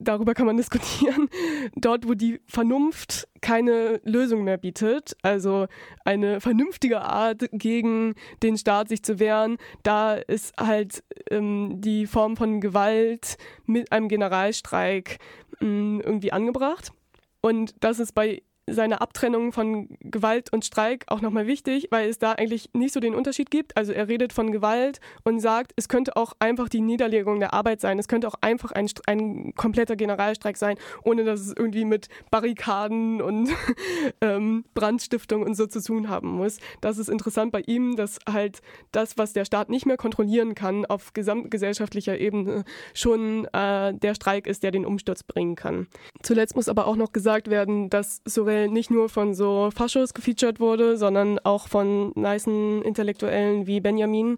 [0.05, 1.29] darüber kann man diskutieren,
[1.77, 5.67] dort, wo die Vernunft keine Lösung mehr bietet, also
[6.05, 12.37] eine vernünftige Art gegen den Staat sich zu wehren, da ist halt ähm, die Form
[12.37, 13.37] von Gewalt
[13.67, 15.19] mit einem Generalstreik
[15.61, 16.93] ähm, irgendwie angebracht.
[17.41, 22.19] Und das ist bei seine Abtrennung von Gewalt und Streik auch nochmal wichtig, weil es
[22.19, 23.77] da eigentlich nicht so den Unterschied gibt.
[23.77, 27.81] Also er redet von Gewalt und sagt, es könnte auch einfach die Niederlegung der Arbeit
[27.81, 27.99] sein.
[27.99, 33.21] Es könnte auch einfach ein, ein kompletter Generalstreik sein, ohne dass es irgendwie mit Barrikaden
[33.21, 33.51] und
[34.21, 36.59] ähm, Brandstiftung und so zu tun haben muss.
[36.81, 40.87] Das ist interessant bei ihm, dass halt das, was der Staat nicht mehr kontrollieren kann,
[40.87, 45.87] auf gesamtgesellschaftlicher Ebene schon äh, der Streik ist, der den Umsturz bringen kann.
[46.23, 50.15] Zuletzt muss aber auch noch gesagt werden, dass Sorel Sorel nicht nur von so Faschos
[50.15, 54.37] gefeatured wurde, sondern auch von nicen Intellektuellen wie Benjamin.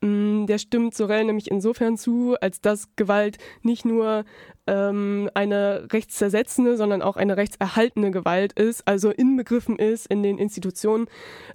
[0.00, 4.24] Mm, der stimmt Sorel nämlich insofern zu, als dass Gewalt nicht nur
[4.66, 11.06] ähm, eine rechtszersetzende, sondern auch eine rechtserhaltende Gewalt ist, also inbegriffen ist in den Institutionen.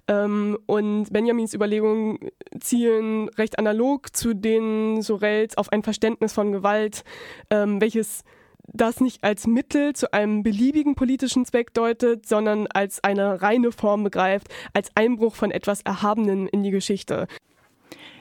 [0.08, 2.20] Ähm, und Benjamins Überlegungen
[2.60, 7.04] zielen recht analog zu den Sorels auf ein Verständnis von Gewalt,
[7.50, 8.24] ähm, welches
[8.68, 14.04] das nicht als Mittel zu einem beliebigen politischen Zweck deutet, sondern als eine reine Form
[14.04, 17.28] begreift, als Einbruch von etwas Erhabenen in die Geschichte.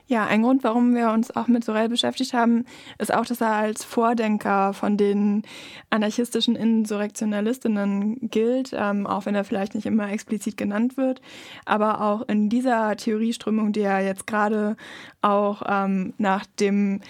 [0.08, 2.66] Ja, ein Grund, warum wir uns auch mit Sorel beschäftigt haben,
[2.98, 5.42] ist auch, dass er als Vordenker von den
[5.90, 11.22] anarchistischen Insurrektionalistinnen gilt, ähm, auch wenn er vielleicht nicht immer explizit genannt wird.
[11.64, 14.76] Aber auch in dieser Theorieströmung, die er jetzt gerade
[15.22, 17.00] auch ähm, nach dem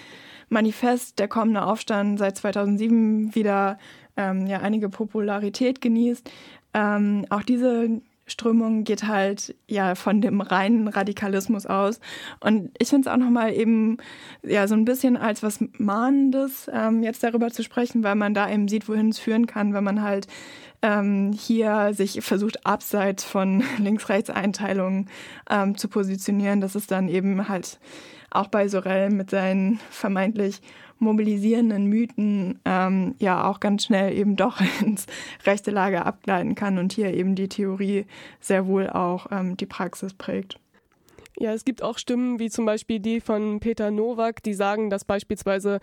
[0.52, 3.78] Manifest, der kommende Aufstand seit 2007 wieder
[4.16, 6.30] ähm, ja, einige Popularität genießt.
[6.74, 12.00] Ähm, auch diese Strömung geht halt ja von dem reinen Radikalismus aus.
[12.40, 13.98] Und ich finde es auch nochmal eben
[14.42, 18.50] ja so ein bisschen als was Mahnendes, ähm, jetzt darüber zu sprechen, weil man da
[18.50, 20.26] eben sieht, wohin es führen kann, wenn man halt
[20.82, 25.08] ähm, hier sich versucht, abseits von Links-Rechts-Einteilungen
[25.50, 26.60] ähm, zu positionieren.
[26.60, 27.78] Das ist dann eben halt
[28.34, 30.60] auch bei Sorel mit seinen vermeintlich
[30.98, 35.06] mobilisierenden Mythen ähm, ja auch ganz schnell eben doch ins
[35.44, 38.06] rechte Lager abgleiten kann und hier eben die Theorie
[38.40, 40.58] sehr wohl auch ähm, die Praxis prägt.
[41.38, 45.04] Ja, es gibt auch Stimmen wie zum Beispiel die von Peter Nowak, die sagen, dass
[45.04, 45.80] beispielsweise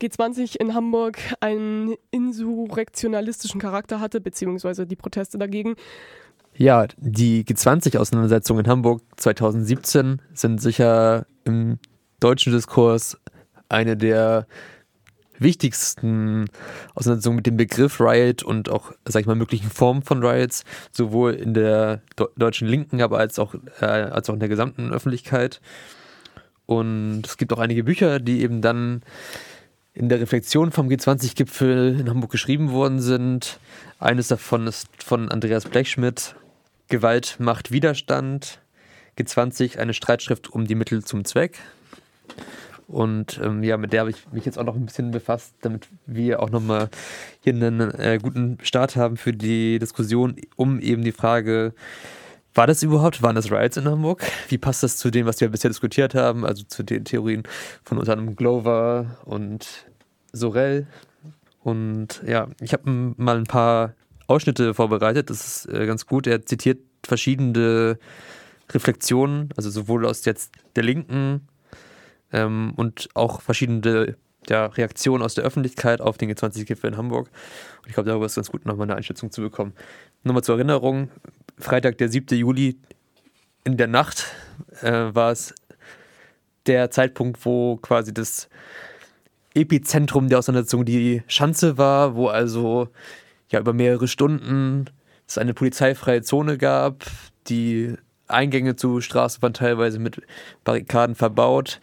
[0.00, 5.76] G20 in Hamburg einen insurrektionalistischen Charakter hatte, beziehungsweise die Proteste dagegen.
[6.54, 11.78] Ja, die G20-Auseinandersetzungen in Hamburg 2017 sind sicher im
[12.20, 13.18] deutschen Diskurs
[13.68, 14.46] eine der
[15.38, 16.46] wichtigsten
[16.94, 21.32] Auseinandersetzungen mit dem Begriff Riot und auch, sag ich mal, möglichen Formen von Riots, sowohl
[21.32, 22.02] in der
[22.36, 25.60] deutschen Linken, aber als auch, äh, als auch in der gesamten Öffentlichkeit.
[26.66, 29.02] Und es gibt auch einige Bücher, die eben dann
[29.94, 33.58] in der Reflexion vom G20-Gipfel in Hamburg geschrieben worden sind.
[33.98, 36.34] Eines davon ist von Andreas Blechschmidt,
[36.92, 38.60] Gewalt macht Widerstand.
[39.18, 41.58] G20, eine Streitschrift um die Mittel zum Zweck.
[42.86, 45.88] Und ähm, ja, mit der habe ich mich jetzt auch noch ein bisschen befasst, damit
[46.04, 46.90] wir auch nochmal
[47.40, 51.72] hier einen äh, guten Start haben für die Diskussion um eben die Frage,
[52.52, 54.22] war das überhaupt, waren das Riots in Hamburg?
[54.48, 57.44] Wie passt das zu dem, was wir bisher diskutiert haben, also zu den Theorien
[57.84, 59.86] von unter anderem Glover und
[60.32, 60.86] Sorel?
[61.60, 63.94] Und ja, ich habe mal ein paar
[64.26, 66.26] Ausschnitte vorbereitet, das ist äh, ganz gut.
[66.26, 67.98] Er zitiert verschiedene
[68.70, 71.48] Reflexionen, also sowohl aus jetzt der Linken
[72.32, 74.16] ähm, und auch verschiedene
[74.48, 77.28] ja, Reaktionen aus der Öffentlichkeit auf den G20-Gipfel in Hamburg.
[77.82, 79.72] Und ich glaube, darüber ist ganz gut, nochmal eine Einschätzung zu bekommen.
[80.24, 81.10] Nochmal zur Erinnerung:
[81.58, 82.36] Freitag, der 7.
[82.36, 82.78] Juli
[83.64, 84.26] in der Nacht
[84.80, 85.54] äh, war es
[86.66, 88.48] der Zeitpunkt, wo quasi das
[89.54, 92.88] Epizentrum der Auseinandersetzung die Schanze war, wo also
[93.52, 94.86] ja über mehrere Stunden
[95.32, 97.04] es eine polizeifreie Zone gab,
[97.48, 97.94] die
[98.28, 100.20] Eingänge zu Straßen waren teilweise mit
[100.64, 101.80] Barrikaden verbaut,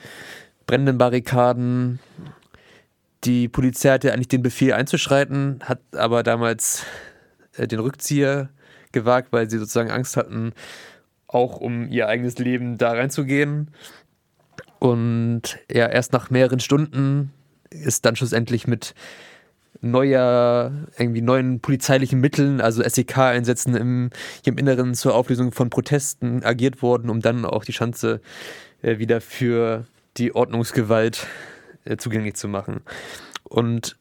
[0.65, 1.99] brennenden Barrikaden.
[3.23, 6.85] Die Polizei hatte eigentlich den Befehl einzuschreiten, hat aber damals
[7.57, 8.49] äh, den Rückzieher
[8.91, 10.53] gewagt, weil sie sozusagen Angst hatten,
[11.27, 13.71] auch um ihr eigenes Leben da reinzugehen.
[14.79, 17.31] Und ja, erst nach mehreren Stunden
[17.69, 18.95] ist dann schlussendlich mit
[19.81, 24.09] neuer, irgendwie neuen polizeilichen Mitteln, also SEK-Einsätzen im,
[24.45, 28.21] im Inneren zur Auflösung von Protesten agiert worden, um dann auch die Schanze
[28.81, 29.85] äh, wieder für
[30.17, 31.27] die Ordnungsgewalt
[31.85, 32.81] äh, zugänglich zu machen.
[33.43, 33.97] Und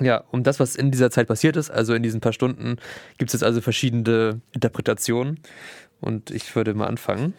[0.00, 2.76] ja, um das, was in dieser Zeit passiert ist, also in diesen paar Stunden,
[3.18, 5.40] gibt es jetzt also verschiedene Interpretationen.
[6.00, 7.34] Und ich würde mal anfangen.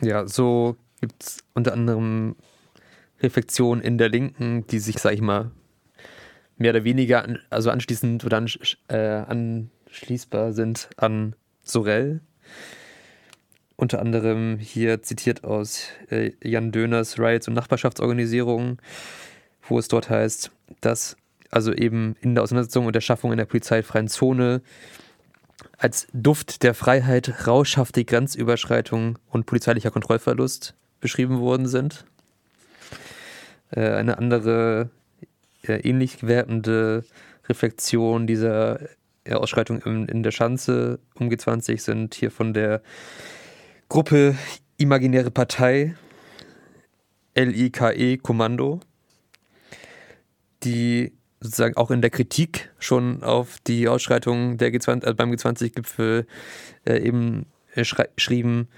[0.00, 2.36] Ja, so gibt es unter anderem
[3.22, 5.50] Reflexion in der Linken, die sich, sag ich mal,
[6.56, 8.48] mehr oder weniger an, also anschließend oder an,
[8.88, 12.20] äh, anschließbar sind an Sorel.
[13.76, 18.78] Unter anderem hier zitiert aus äh, Jan Döners Riots und Nachbarschaftsorganisierungen,
[19.62, 20.50] wo es dort heißt,
[20.82, 21.16] dass
[21.50, 24.62] also eben in der Auseinandersetzung und der Schaffung in der polizeifreien Zone
[25.78, 32.04] als Duft der Freiheit rauschhafte Grenzüberschreitung und polizeilicher Kontrollverlust beschrieben worden sind.
[33.70, 34.90] Äh, eine andere
[35.62, 37.04] äh, ähnlich wertende
[37.48, 38.80] Reflexion dieser
[39.24, 42.82] äh, Ausschreitung in, in der Schanze um G20 sind hier von der
[43.88, 44.36] Gruppe
[44.76, 45.94] Imaginäre Partei,
[47.34, 48.80] LIKE Kommando,
[50.62, 56.26] die sozusagen auch in der Kritik schon auf die Ausschreitungen der G20, äh, beim G20-Gipfel
[56.86, 58.68] äh, eben äh, schrieben,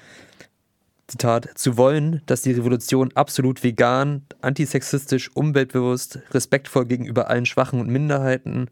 [1.13, 7.91] Zitat, zu wollen, dass die Revolution absolut vegan, antisexistisch, umweltbewusst, respektvoll gegenüber allen Schwachen und
[7.91, 8.69] Minderheiten,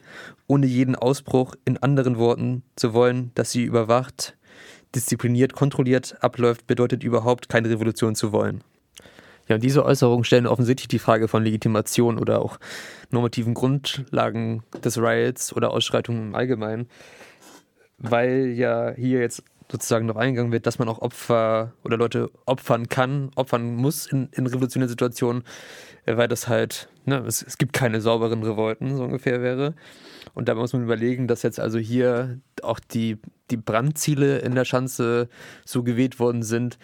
[0.47, 4.39] ohne jeden Ausbruch, in anderen Worten, zu wollen, dass sie überwacht,
[4.95, 8.65] diszipliniert, kontrolliert abläuft, bedeutet überhaupt keine Revolution zu wollen.
[9.47, 12.59] Ja, und diese Äußerungen stellen offensichtlich die Frage von Legitimation oder auch
[13.11, 16.89] normativen Grundlagen des Riots oder Ausschreitungen im Allgemeinen,
[17.99, 22.89] weil ja hier jetzt sozusagen noch eingegangen wird, dass man auch Opfer oder Leute opfern
[22.89, 25.45] kann, opfern muss in, in revolutionären Situationen,
[26.07, 29.75] äh, weil das halt, ne, es, es gibt keine sauberen Revolten, so ungefähr wäre.
[30.35, 33.19] Und da muss man überlegen, dass jetzt also hier auch die,
[33.51, 35.29] die Brandziele in der Schanze
[35.65, 36.79] so gewählt worden sind,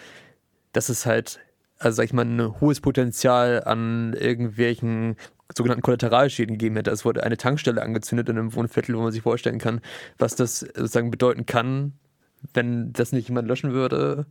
[0.73, 1.41] dass es halt,
[1.79, 5.17] also sag ich mal, ein hohes Potenzial an irgendwelchen
[5.55, 6.91] sogenannten Kollateralschäden gegeben hätte.
[6.91, 9.81] Es wurde eine Tankstelle angezündet in einem Wohnviertel, wo man sich vorstellen kann,
[10.19, 11.93] was das sozusagen bedeuten kann,
[12.55, 14.27] wenn das nicht jemand löschen würde,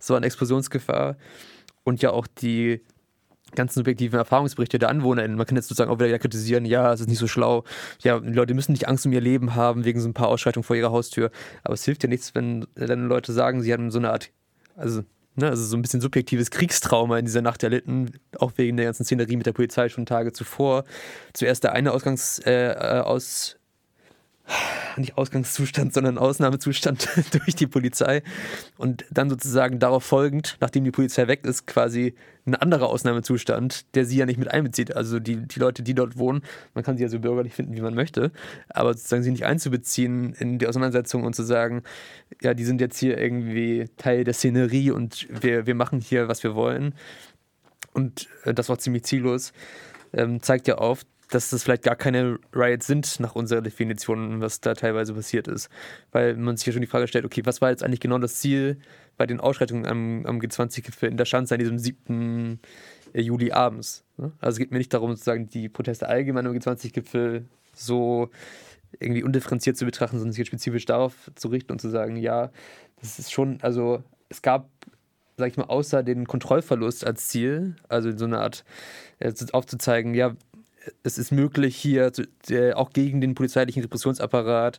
[0.00, 1.16] so eine Explosionsgefahr.
[1.84, 2.80] Und ja auch die
[3.54, 5.36] ganzen subjektiven Erfahrungsberichte der AnwohnerInnen.
[5.36, 7.64] Man kann jetzt sozusagen auch wieder kritisieren, ja, es ist nicht so schlau.
[8.02, 10.64] Ja, die Leute müssen nicht Angst um ihr Leben haben wegen so ein paar Ausschreitungen
[10.64, 11.30] vor ihrer Haustür.
[11.62, 14.30] Aber es hilft ja nichts, wenn dann Leute sagen, sie haben so eine Art,
[14.76, 15.02] also,
[15.36, 19.04] ne, also so ein bisschen subjektives Kriegstrauma in dieser Nacht erlitten, auch wegen der ganzen
[19.04, 20.84] Szenerie mit der Polizei schon Tage zuvor.
[21.32, 23.58] Zuerst der eine Ausgangs, äh, äh aus
[24.96, 28.22] nicht Ausgangszustand, sondern Ausnahmezustand durch die Polizei.
[28.76, 32.14] Und dann sozusagen darauf folgend, nachdem die Polizei weg ist, quasi
[32.46, 34.94] ein anderer Ausnahmezustand, der sie ja nicht mit einbezieht.
[34.94, 36.42] Also die, die Leute, die dort wohnen,
[36.74, 38.30] man kann sie ja so bürgerlich finden, wie man möchte,
[38.68, 41.82] aber sozusagen sie nicht einzubeziehen in die Auseinandersetzung und zu sagen,
[42.40, 46.42] ja, die sind jetzt hier irgendwie Teil der Szenerie und wir, wir machen hier, was
[46.44, 46.94] wir wollen.
[47.92, 49.52] Und äh, das war ziemlich ziellos.
[50.12, 54.60] Ähm, zeigt ja auf, dass das vielleicht gar keine Riots sind nach unserer Definition, was
[54.60, 55.68] da teilweise passiert ist.
[56.12, 58.36] Weil man sich ja schon die Frage stellt, okay, was war jetzt eigentlich genau das
[58.36, 58.78] Ziel
[59.16, 62.60] bei den Ausschreitungen am, am G20-Gipfel in der Schanze an diesem 7.
[63.12, 64.04] Äh, Juli abends?
[64.18, 68.30] Also es geht mir nicht darum, sozusagen die Proteste allgemein am G20-Gipfel so
[69.00, 72.50] irgendwie undifferenziert zu betrachten, sondern sich spezifisch darauf zu richten und zu sagen, ja,
[73.00, 74.70] das ist schon, also es gab
[75.36, 78.64] sag ich mal, außer den Kontrollverlust als Ziel, also so eine Art
[79.18, 80.34] äh, aufzuzeigen, ja,
[81.02, 82.12] es ist möglich, hier
[82.48, 84.78] äh, auch gegen den polizeilichen Repressionsapparat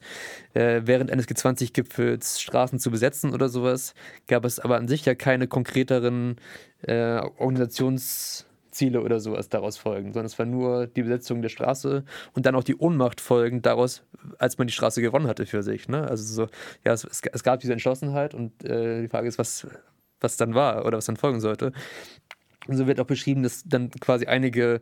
[0.53, 3.93] äh, während eines G20-Gipfels Straßen zu besetzen oder sowas.
[4.27, 6.37] Gab es aber an sich ja keine konkreteren
[6.81, 12.03] äh, Organisationsziele oder sowas daraus folgen, sondern es war nur die Besetzung der Straße
[12.33, 14.03] und dann auch die Ohnmacht folgen daraus,
[14.37, 15.87] als man die Straße gewonnen hatte für sich.
[15.87, 16.07] Ne?
[16.07, 16.47] Also so,
[16.85, 19.67] ja, es, es gab diese Entschlossenheit und äh, die Frage ist, was,
[20.19, 21.71] was dann war oder was dann folgen sollte.
[22.67, 24.81] Und so wird auch beschrieben, dass dann quasi einige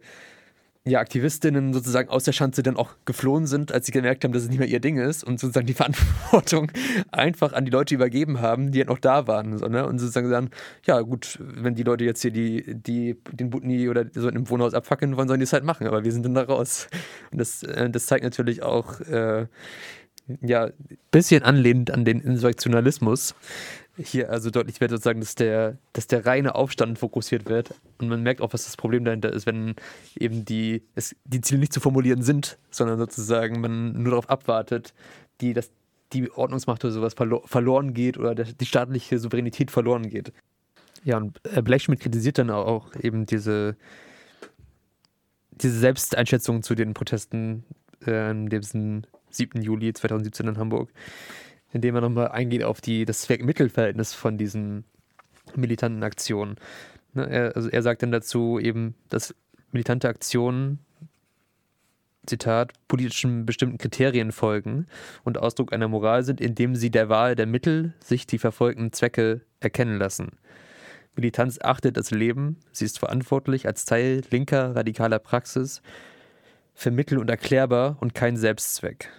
[0.88, 4.44] ja, Aktivistinnen sozusagen aus der Schanze dann auch geflohen sind, als sie gemerkt haben, dass
[4.44, 6.72] es nicht mehr ihr Ding ist und sozusagen die Verantwortung
[7.12, 9.58] einfach an die Leute übergeben haben, die ja noch da waren.
[9.58, 9.88] So, ne?
[9.88, 10.50] Und sozusagen sagen,
[10.86, 14.50] ja gut, wenn die Leute jetzt hier die, die, den Butni oder so in einem
[14.50, 16.88] Wohnhaus abfackeln wollen, sollen die es halt machen, aber wir sind dann da raus.
[17.32, 19.48] Und das, äh, das zeigt natürlich auch, äh,
[20.42, 20.70] ja,
[21.12, 23.36] bisschen anlehnend an den Insurrektionalismus,
[23.98, 27.74] hier also deutlich wird sozusagen, dass der, dass der reine Aufstand fokussiert wird.
[27.98, 29.76] Und man merkt auch, was das Problem dahinter ist, wenn
[30.20, 34.94] eben die, es, die Ziele nicht zu formulieren sind, sondern sozusagen man nur darauf abwartet,
[35.42, 35.72] die, dass
[36.14, 40.32] die Ordnungsmacht oder sowas verlo verloren geht oder der, die staatliche Souveränität verloren geht.
[41.04, 43.76] Ja, und äh, Blechschmidt kritisiert dann auch eben diese,
[45.52, 47.64] diese Selbsteinschätzung zu den Protesten
[48.06, 49.62] äh, diesem 7.
[49.62, 50.90] Juli 2017 in Hamburg
[51.76, 54.86] indem er nochmal eingeht auf die, das Zweck-Mittel-Verhältnis von diesen
[55.56, 56.56] militanten Aktionen.
[57.14, 59.36] Ne, er, also er sagt dann dazu eben, dass
[59.74, 60.80] militante Aktionen,
[62.26, 64.88] Zitat, politischen bestimmten Kriterien folgen
[65.26, 69.42] und Ausdruck einer Moral sind, indem sie der Wahl der Mittel sich die verfolgten Zwecke
[69.60, 70.32] erkennen lassen.
[71.18, 75.82] Militanz achtet das Leben, sie ist verantwortlich als Teil linker radikaler Praxis,
[76.74, 79.10] vermittel- und erklärbar und kein Selbstzweck.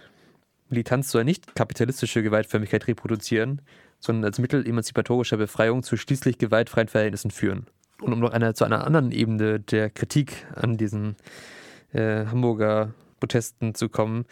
[0.69, 3.61] Militanz soll nicht kapitalistische Gewaltförmigkeit reproduzieren,
[3.99, 7.67] sondern als Mittel emanzipatorischer Befreiung zu schließlich gewaltfreien Verhältnissen führen.
[8.01, 11.15] Und um noch eine, zu einer anderen Ebene der Kritik an diesen
[11.93, 14.25] äh, Hamburger Protesten zu kommen,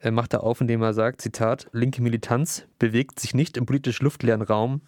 [0.00, 4.00] äh, macht er auf, indem er sagt, Zitat, linke Militanz bewegt sich nicht im politisch
[4.00, 4.82] luftleeren Raum,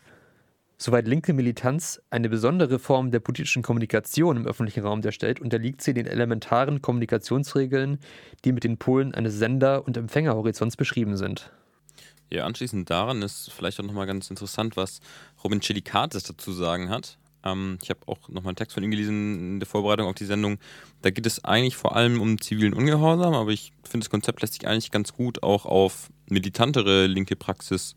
[0.76, 5.94] Soweit linke Militanz eine besondere Form der politischen Kommunikation im öffentlichen Raum darstellt, unterliegt sie
[5.94, 7.98] den elementaren Kommunikationsregeln,
[8.44, 11.52] die mit den Polen eines Sender- und Empfängerhorizonts beschrieben sind.
[12.30, 15.00] Ja, anschließend daran ist vielleicht auch nochmal ganz interessant, was
[15.44, 17.18] Robin Celikatis dazu sagen hat.
[17.44, 20.24] Ähm, ich habe auch nochmal einen Text von ihm gelesen in der Vorbereitung auf die
[20.24, 20.58] Sendung.
[21.02, 24.54] Da geht es eigentlich vor allem um zivilen Ungehorsam, aber ich finde, das Konzept lässt
[24.54, 27.94] sich eigentlich ganz gut auch auf militantere linke Praxis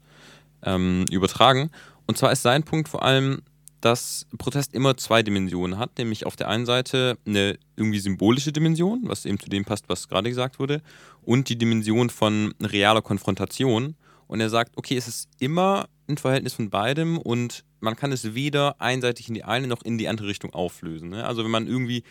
[0.64, 1.72] ähm, übertragen.
[2.08, 3.42] Und zwar ist sein Punkt vor allem,
[3.82, 9.02] dass Protest immer zwei Dimensionen hat, nämlich auf der einen Seite eine irgendwie symbolische Dimension,
[9.04, 10.82] was eben zu dem passt, was gerade gesagt wurde,
[11.22, 13.96] und die Dimension von realer Konfrontation.
[14.28, 18.34] Und er sagt, okay, es ist immer ein Verhältnis von beidem und man kann es
[18.34, 21.10] weder einseitig in die eine noch in die andere Richtung auflösen.
[21.10, 21.26] Ne?
[21.26, 22.04] Also wenn man irgendwie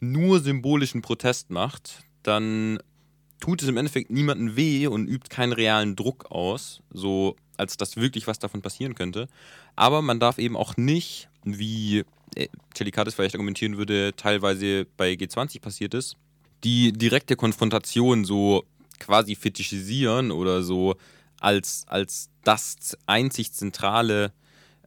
[0.00, 2.78] nur symbolischen Protest macht, dann
[3.40, 7.96] tut es im Endeffekt niemandem weh und übt keinen realen Druck aus, so als dass
[7.96, 9.28] wirklich was davon passieren könnte.
[9.76, 12.04] Aber man darf eben auch nicht, wie
[12.36, 16.16] äh, Telikatis vielleicht argumentieren würde, teilweise bei G20 passiert ist,
[16.64, 18.64] die direkte Konfrontation so
[18.98, 20.96] quasi fetischisieren oder so
[21.40, 24.32] als, als das einzig Zentrale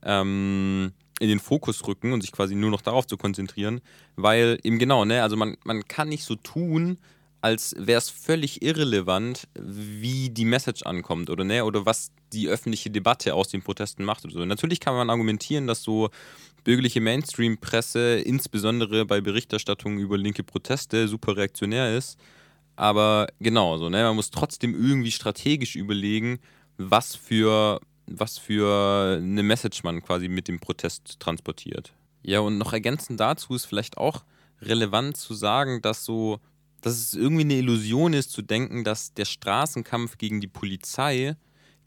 [0.03, 3.81] ähm, in den Fokus rücken und sich quasi nur noch darauf zu konzentrieren,
[4.15, 6.97] weil eben genau, ne, also man, man kann nicht so tun,
[7.41, 12.89] als wäre es völlig irrelevant, wie die Message ankommt oder ne, oder was die öffentliche
[12.89, 14.45] Debatte aus den Protesten macht oder so.
[14.45, 16.09] Natürlich kann man argumentieren, dass so
[16.63, 22.17] bürgerliche Mainstream-Presse, insbesondere bei Berichterstattung über linke Proteste, super reaktionär ist.
[22.75, 26.39] Aber genau, so, ne, man muss trotzdem irgendwie strategisch überlegen,
[26.77, 31.93] was für, was für eine Message man quasi mit dem Protest transportiert.
[32.23, 34.23] Ja, und noch ergänzend dazu ist vielleicht auch
[34.61, 36.39] relevant zu sagen, dass so
[36.87, 41.35] dass es irgendwie eine Illusion ist, zu denken, dass der Straßenkampf gegen die Polizei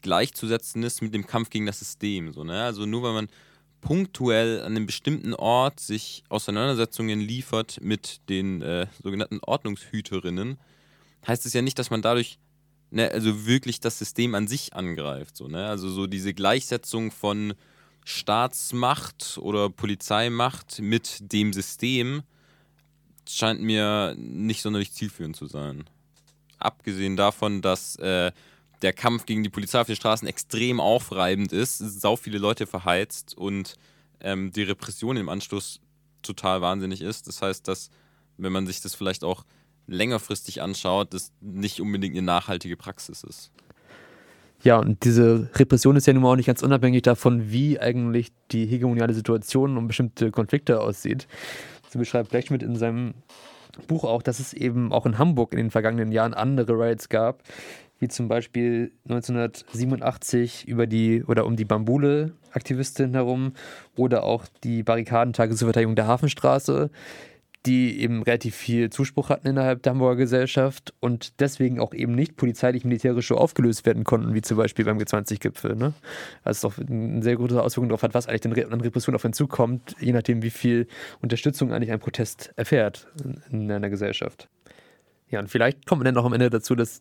[0.01, 2.33] gleichzusetzen ist mit dem Kampf gegen das System.
[2.33, 2.63] So, ne?
[2.63, 3.27] Also nur weil man
[3.81, 10.59] punktuell an einem bestimmten Ort sich Auseinandersetzungen liefert mit den äh, sogenannten Ordnungshüterinnen,
[11.25, 12.37] heißt es ja nicht, dass man dadurch
[12.91, 15.35] ne, also wirklich das System an sich angreift.
[15.35, 15.65] So, ne?
[15.65, 17.55] Also so diese Gleichsetzung von
[18.05, 22.21] Staatsmacht oder Polizeimacht mit dem System
[23.27, 25.85] scheint mir nicht sonderlich zielführend zu sein.
[26.57, 28.31] Abgesehen davon, dass äh,
[28.81, 33.37] der Kampf gegen die Polizei auf den Straßen extrem aufreibend ist, sau viele Leute verheizt
[33.37, 33.75] und
[34.19, 35.79] ähm, die Repression im Anschluss
[36.21, 37.27] total wahnsinnig ist.
[37.27, 37.89] Das heißt, dass,
[38.37, 39.45] wenn man sich das vielleicht auch
[39.87, 43.51] längerfristig anschaut, das nicht unbedingt eine nachhaltige Praxis ist.
[44.63, 48.31] Ja, und diese Repression ist ja nun mal auch nicht ganz unabhängig davon, wie eigentlich
[48.51, 51.27] die hegemoniale Situation und bestimmte Konflikte aussieht.
[51.91, 53.13] So beschreibt Blechschmidt in seinem
[53.87, 57.43] Buch auch, dass es eben auch in Hamburg in den vergangenen Jahren andere Riots gab,
[57.99, 63.53] wie zum Beispiel 1987 über die oder um die Bambule-Aktivistin herum
[63.97, 66.91] oder auch die Barrikadentage zur Verteidigung der Hafenstraße,
[67.65, 72.35] die eben relativ viel Zuspruch hatten innerhalb der Hamburger Gesellschaft und deswegen auch eben nicht
[72.35, 75.75] polizeilich-militärisch so aufgelöst werden konnten, wie zum Beispiel beim G20-Gipfel.
[75.75, 75.93] Ne?
[76.43, 79.33] Also es doch eine sehr gute Auswirkung darauf hat, was eigentlich an Repression auf einen
[79.33, 80.87] zukommt, je nachdem, wie viel
[81.21, 83.07] Unterstützung eigentlich ein Protest erfährt
[83.51, 84.49] in einer Gesellschaft.
[85.29, 86.99] Ja, und vielleicht kommt man dann auch am Ende dazu, dass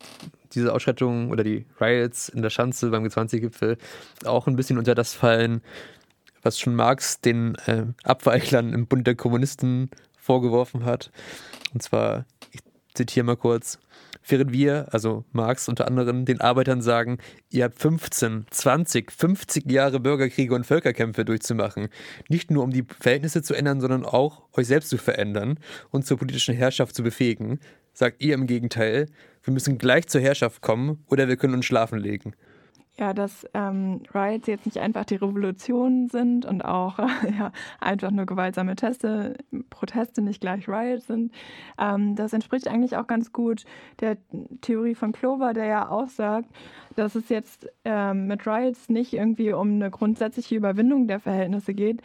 [0.53, 3.77] diese Ausschreitungen oder die Riots in der Schanze beim G20-Gipfel
[4.25, 5.63] auch ein bisschen unter das fallen,
[6.43, 9.91] was schon Marx den äh, Abweichlern im Bund der Kommunisten
[10.31, 11.11] vorgeworfen hat.
[11.75, 12.61] Und zwar, ich
[12.95, 13.81] zitiere mal kurz,
[14.29, 17.19] während wir, also Marx unter anderem, den Arbeitern sagen,
[17.51, 21.89] ihr habt 15, 20, 50 Jahre Bürgerkriege und Völkerkämpfe durchzumachen.
[22.29, 25.59] Nicht nur um die Verhältnisse zu ändern, sondern auch euch selbst zu verändern
[25.91, 27.59] und zur politischen Herrschaft zu befähigen,
[27.93, 29.07] sagt ihr im Gegenteil,
[29.43, 32.35] wir müssen gleich zur Herrschaft kommen oder wir können uns schlafen legen
[32.97, 36.99] ja, dass ähm, Riots jetzt nicht einfach die Revolution sind und auch
[37.39, 39.37] ja, einfach nur gewaltsame Teste,
[39.71, 41.33] Proteste nicht gleich Riots sind.
[41.79, 43.65] Ähm, das entspricht eigentlich auch ganz gut
[44.01, 44.19] der
[44.61, 46.51] Theorie von Clover, der ja auch sagt,
[46.97, 52.03] dass es jetzt ähm, mit Riots nicht irgendwie um eine grundsätzliche Überwindung der Verhältnisse geht,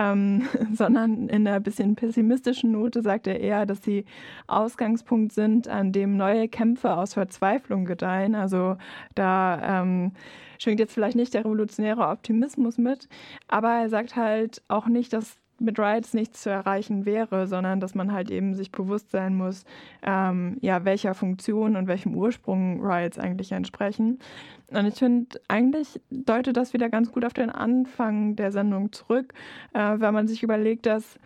[0.00, 4.04] ähm, sondern in einer bisschen pessimistischen Note sagt er eher, dass sie
[4.46, 8.34] Ausgangspunkt sind, an dem neue Kämpfe aus Verzweiflung gedeihen.
[8.34, 8.76] Also
[9.14, 10.12] da ähm,
[10.58, 13.08] schwingt jetzt vielleicht nicht der revolutionäre Optimismus mit,
[13.48, 17.94] aber er sagt halt auch nicht, dass mit Riots nichts zu erreichen wäre, sondern dass
[17.94, 19.64] man halt eben sich bewusst sein muss,
[20.02, 24.18] ähm, ja, welcher Funktion und welchem Ursprung Riots eigentlich entsprechen.
[24.68, 29.34] Und ich finde, eigentlich deutet das wieder ganz gut auf den Anfang der Sendung zurück,
[29.72, 31.18] äh, wenn man sich überlegt, dass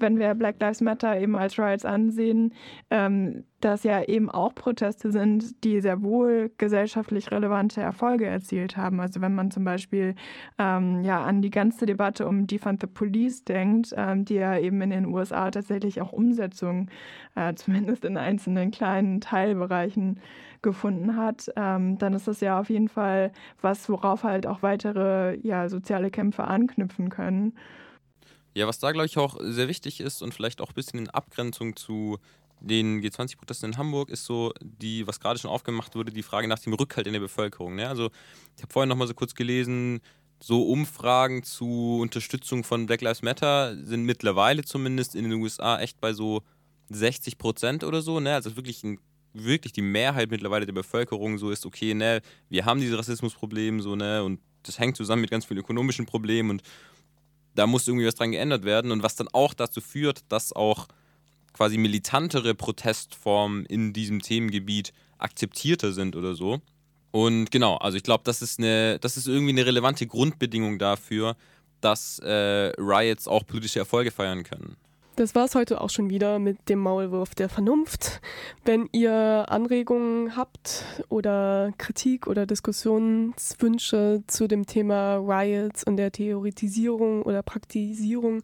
[0.00, 2.52] wenn wir Black Lives Matter eben als Riots ansehen,
[2.90, 9.00] ähm, dass ja eben auch Proteste sind, die sehr wohl gesellschaftlich relevante Erfolge erzielt haben.
[9.00, 10.14] Also wenn man zum Beispiel
[10.58, 14.80] ähm, ja an die ganze Debatte um Defund the Police denkt, ähm, die ja eben
[14.80, 16.88] in den USA tatsächlich auch Umsetzung,
[17.34, 20.20] äh, zumindest in einzelnen kleinen Teilbereichen
[20.62, 25.38] gefunden hat, ähm, dann ist das ja auf jeden Fall was, worauf halt auch weitere
[25.42, 27.54] ja, soziale Kämpfe anknüpfen können.
[28.60, 31.08] Ja, was da, glaube ich, auch sehr wichtig ist und vielleicht auch ein bisschen in
[31.08, 32.18] Abgrenzung zu
[32.60, 36.58] den G20-Protesten in Hamburg ist so die, was gerade schon aufgemacht wurde, die Frage nach
[36.58, 37.74] dem Rückhalt in der Bevölkerung.
[37.76, 37.88] Ne?
[37.88, 38.10] Also
[38.58, 40.02] ich habe vorhin noch mal so kurz gelesen,
[40.40, 45.98] so Umfragen zu Unterstützung von Black Lives Matter sind mittlerweile zumindest in den USA echt
[45.98, 46.42] bei so
[46.90, 48.20] 60 Prozent oder so.
[48.20, 48.34] Ne?
[48.34, 48.98] Also wirklich, ein,
[49.32, 53.96] wirklich die Mehrheit mittlerweile der Bevölkerung so ist, okay, ne, wir haben dieses Rassismusproblem so,
[53.96, 56.62] ne, und das hängt zusammen mit ganz vielen ökonomischen Problemen und
[57.54, 60.88] da muss irgendwie was dran geändert werden und was dann auch dazu führt, dass auch
[61.52, 66.60] quasi militantere Protestformen in diesem Themengebiet akzeptierter sind oder so.
[67.10, 71.36] Und genau, also ich glaube, das ist das ist irgendwie eine relevante Grundbedingung dafür,
[71.80, 74.76] dass äh, Riots auch politische Erfolge feiern können.
[75.16, 78.20] Das war es heute auch schon wieder mit dem Maulwurf der Vernunft.
[78.64, 87.22] Wenn ihr Anregungen habt oder Kritik oder Diskussionswünsche zu dem Thema Riots und der Theoretisierung
[87.22, 88.42] oder Praktisierung,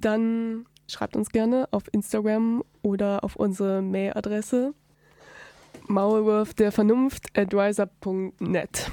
[0.00, 4.74] dann schreibt uns gerne auf Instagram oder auf unsere Mailadresse
[5.86, 8.90] maulwurf der Vernunft advisor.net.